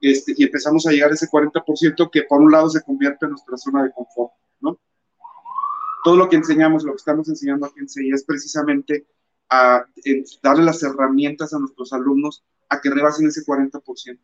[0.00, 3.30] este, y empezamos a llegar a ese 40% que por un lado se convierte en
[3.30, 4.78] nuestra zona de confort, ¿no?
[6.04, 9.06] Todo lo que enseñamos, lo que estamos enseñando aquí en CI es precisamente
[9.48, 9.86] a,
[10.42, 14.18] darle las herramientas a nuestros alumnos a que rebasen ese 40%.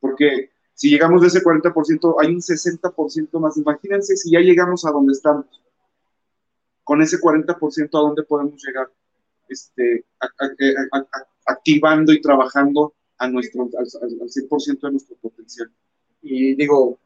[0.00, 3.56] Porque si llegamos de ese 40%, hay un 60% más.
[3.56, 5.46] Imagínense si ya llegamos a donde estamos.
[6.84, 8.88] Con ese 40%, ¿a dónde podemos llegar?
[9.48, 10.04] Este,
[11.46, 15.70] activando y trabajando a nuestro, al, al 100% de nuestro potencial.
[16.22, 16.98] Y digo,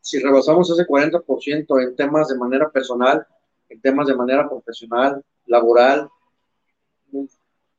[0.00, 3.26] si rebasamos ese 40% en temas de manera personal,
[3.68, 6.08] en temas de manera profesional, laboral,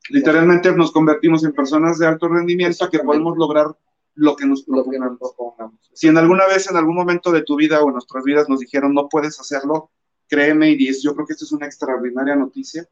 [0.08, 3.66] literalmente nos convertimos en personas de alto rendimiento que podemos lograr
[4.14, 5.90] lo que nos propongamos.
[5.94, 8.60] Si en alguna vez, en algún momento de tu vida o en nuestras vidas nos
[8.60, 9.90] dijeron no puedes hacerlo,
[10.28, 12.88] créeme y yo creo que esto es una extraordinaria noticia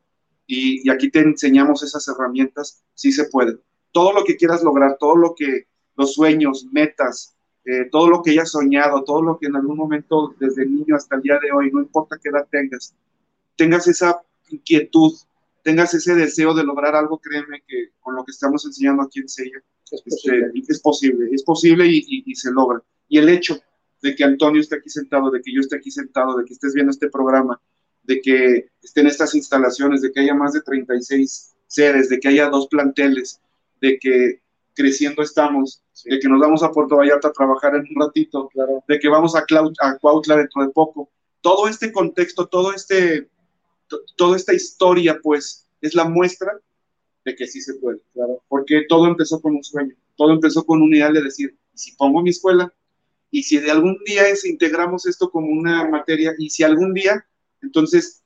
[0.47, 3.59] y, y aquí te enseñamos esas herramientas, sí se puede.
[3.93, 8.31] Todo lo que quieras lograr, todo lo que, los sueños, metas, eh, todo lo que
[8.31, 11.73] hayas soñado, todo lo que en algún momento, desde niño hasta el día de hoy,
[11.73, 12.95] no importa qué edad tengas,
[13.57, 15.13] tengas esa inquietud,
[15.67, 19.29] tengas ese deseo de lograr algo, créeme que con lo que estamos enseñando aquí en
[19.29, 19.61] Sella,
[19.91, 22.81] es, este, es posible, es posible y, y, se logra.
[23.09, 23.59] Y el hecho
[24.01, 26.73] de que Antonio esté aquí sentado, de que yo esté aquí sentado, de que estés
[26.73, 27.61] viendo este programa,
[28.05, 32.49] de que estén estas instalaciones, de que haya más de 36 sedes, de que haya
[32.49, 33.41] dos planteles,
[33.81, 34.41] de que
[34.73, 38.49] creciendo estamos, de que nos vamos a Puerto Vallarta a trabajar en un ratito,
[38.87, 39.45] de que vamos a,
[39.81, 41.11] a Cuautla dentro de poco.
[41.41, 43.29] Todo este contexto, todo este,
[44.17, 46.53] toda esta historia, pues, es la muestra
[47.25, 48.43] de que sí se puede, claro.
[48.49, 52.23] porque todo empezó con un sueño, todo empezó con un ideal de decir, si pongo
[52.23, 52.73] mi escuela,
[53.31, 57.27] y si de algún día integramos esto como una materia, y si algún día,
[57.63, 58.23] entonces,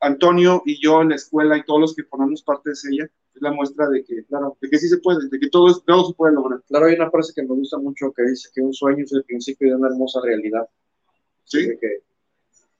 [0.00, 3.42] Antonio y yo en la escuela y todos los que formamos parte de ella, es
[3.42, 6.14] la muestra de que, claro, de que sí se puede, de que todo, todo se
[6.14, 6.62] puede lograr.
[6.68, 9.24] Claro, hay una frase que me gusta mucho que dice que un sueño es el
[9.24, 10.66] principio de una hermosa realidad.
[11.44, 11.68] Sí.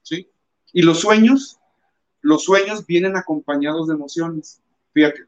[0.01, 0.27] Sí.
[0.73, 1.59] Y los sueños,
[2.27, 4.61] los sueños vienen acompañados de emociones.
[4.91, 5.27] Fíjate.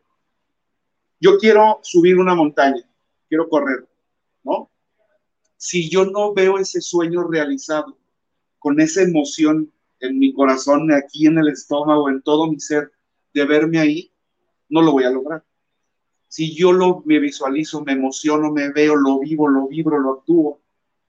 [1.21, 2.83] Yo quiero subir una montaña,
[3.29, 3.87] quiero correr,
[4.43, 4.69] ¿no?
[5.55, 7.97] Si yo no veo ese sueño realizado
[8.57, 9.71] con esa emoción
[10.01, 12.91] en mi corazón, aquí en el estómago, en todo mi ser,
[13.33, 14.11] de verme ahí,
[14.67, 15.45] no lo voy a lograr.
[16.27, 20.59] Si yo lo me visualizo, me emociono, me veo, lo vivo, lo vibro, lo actúo,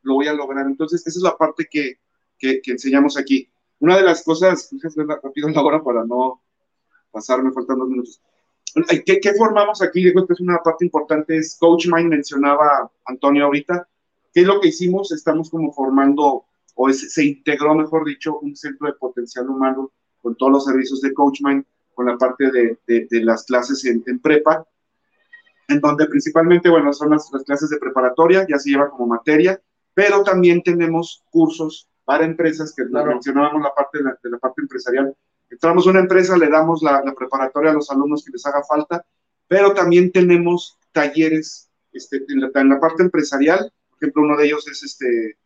[0.03, 0.67] lo voy a lograr.
[0.67, 1.99] Entonces, esa es la parte que,
[2.39, 3.51] que, enseñamos aquí.
[3.81, 6.43] Una de las cosas, déjame rápido la hora para no
[7.11, 8.21] pasarme, faltan dos minutos.
[9.05, 10.05] ¿Qué, ¿Qué, formamos aquí?
[10.05, 13.89] Digo que es una parte importante, es Coach Mind, mencionaba Antonio ahorita.
[14.33, 15.11] ¿Qué es lo que hicimos?
[15.11, 19.91] Estamos como formando, o se integró, mejor dicho, un centro de potencial humano
[20.23, 21.65] con todos los servicios de Coach Mind,
[21.95, 24.65] con la parte de, de, las clases en, en, prepa,
[25.69, 29.61] en donde principalmente, bueno, son las, las, clases de preparatoria, ya se lleva como materia,
[29.95, 34.63] pero también tenemos cursos para empresas, que mencionábamos la parte de la, de la parte
[34.63, 35.15] empresarial,
[35.51, 39.05] Entramos a una empresa, le damos la, preparatoria a los alumnos que les haga falta,
[39.49, 43.73] pero también tenemos talleres este, en, la, parte empresarial.
[43.91, 45.37] Por ejemplo, uno de ellos es este,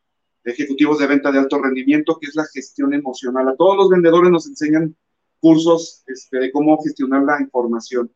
[0.45, 3.49] ejecutivos de venta de alto rendimiento, que es la gestión emocional.
[3.49, 4.95] A todos los vendedores nos enseñan
[5.41, 8.13] cursos este, de cómo gestionar la información.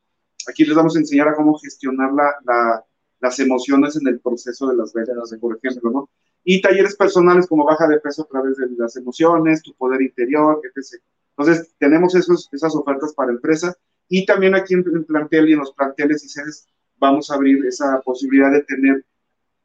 [0.47, 2.85] Aquí les vamos a enseñar a cómo gestionar la,
[3.19, 6.11] las emociones en el proceso de las ventas, por ejemplo, ¿no?
[6.45, 10.61] Y talleres personales como baja de peso a través de las emociones, tu poder interior,
[10.65, 11.03] etc.
[11.37, 13.77] Entonces, tenemos esos, esas ofertas para empresa
[14.09, 16.67] y también aquí en el plantel y en los planteles y sedes
[16.97, 19.05] vamos a abrir esa posibilidad de tener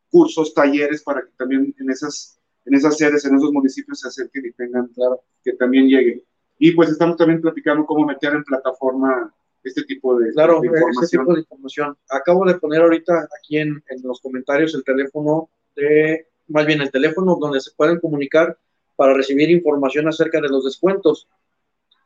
[0.10, 4.46] cursos, talleres para que también en esas, en esas sedes, en esos municipios se acerquen
[4.46, 6.22] y tengan, claro, que también lleguen.
[6.60, 11.04] Y pues estamos también platicando cómo meter en plataforma este tipo de, claro, de información.
[11.04, 11.98] Este tipo de información.
[12.10, 16.92] Acabo de poner ahorita aquí en, en los comentarios el teléfono de, más bien el
[16.92, 18.58] teléfono donde se pueden comunicar
[18.96, 21.28] para recibir información acerca de los descuentos.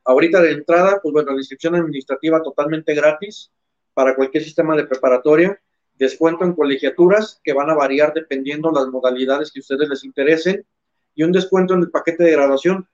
[0.05, 3.51] Ahorita de entrada, pues bueno, la inscripción administrativa totalmente gratis
[3.93, 5.59] para cualquier sistema de preparatoria,
[5.95, 10.65] descuento en colegiaturas que van a variar dependiendo las modalidades que a ustedes les interesen
[11.15, 12.87] y un descuento en el paquete de graduación.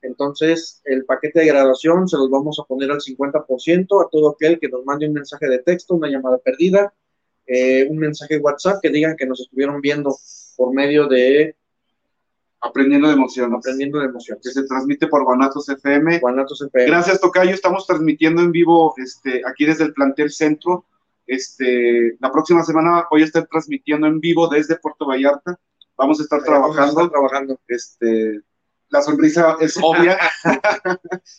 [0.00, 4.58] Entonces, el paquete de graduación se los vamos a poner al 50% a todo aquel
[4.58, 6.92] que nos mande un mensaje de texto, una llamada perdida,
[7.46, 10.16] eh, un mensaje WhatsApp que digan que nos estuvieron viendo
[10.56, 11.56] por medio de
[12.64, 13.52] Aprendiendo de emoción.
[13.52, 14.38] Aprendiendo de emoción.
[14.40, 16.20] Que se transmite por Guanatos FM.
[16.20, 16.86] Guanatos FM.
[16.86, 17.50] Gracias, Tocayo.
[17.50, 20.84] Estamos transmitiendo en vivo este, aquí desde el plantel centro.
[21.26, 25.58] Este, la próxima semana voy a estar transmitiendo en vivo desde Puerto Vallarta.
[25.96, 27.10] Vamos a estar trabajando.
[27.10, 27.60] trabajando.
[27.66, 28.40] Este,
[28.90, 30.16] la sonrisa es obvia.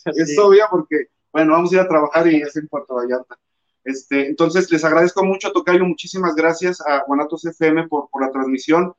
[0.04, 3.38] es obvia porque, bueno, vamos a ir a trabajar y es en Puerto Vallarta.
[3.82, 5.86] Este, entonces, les agradezco mucho, Tocayo.
[5.86, 8.94] Muchísimas gracias a Guanatos FM por, por la transmisión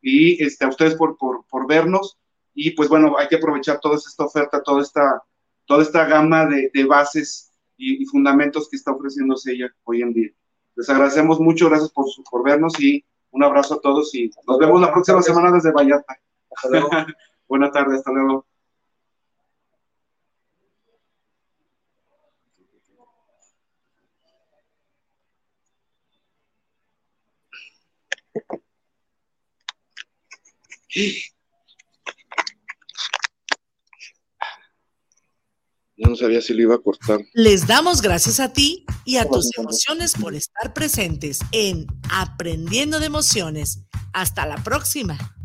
[0.00, 2.18] y este, a ustedes por, por, por, vernos.
[2.54, 5.22] Y pues bueno, hay que aprovechar toda esta oferta, toda esta,
[5.66, 10.12] toda esta gama de, de bases y, y, fundamentos que está ofreciéndose ella hoy en
[10.12, 10.30] día.
[10.74, 14.80] Les agradecemos mucho, gracias por, por vernos y un abrazo a todos y nos vemos
[14.80, 16.18] la próxima semana desde Vallarta.
[16.54, 16.88] Hasta luego.
[17.48, 18.46] Buenas tardes, hasta luego.
[35.96, 37.20] Ya no sabía si lo iba a cortar.
[37.34, 43.06] Les damos gracias a ti y a tus emociones por estar presentes en Aprendiendo de
[43.06, 43.80] Emociones.
[44.12, 45.37] Hasta la próxima.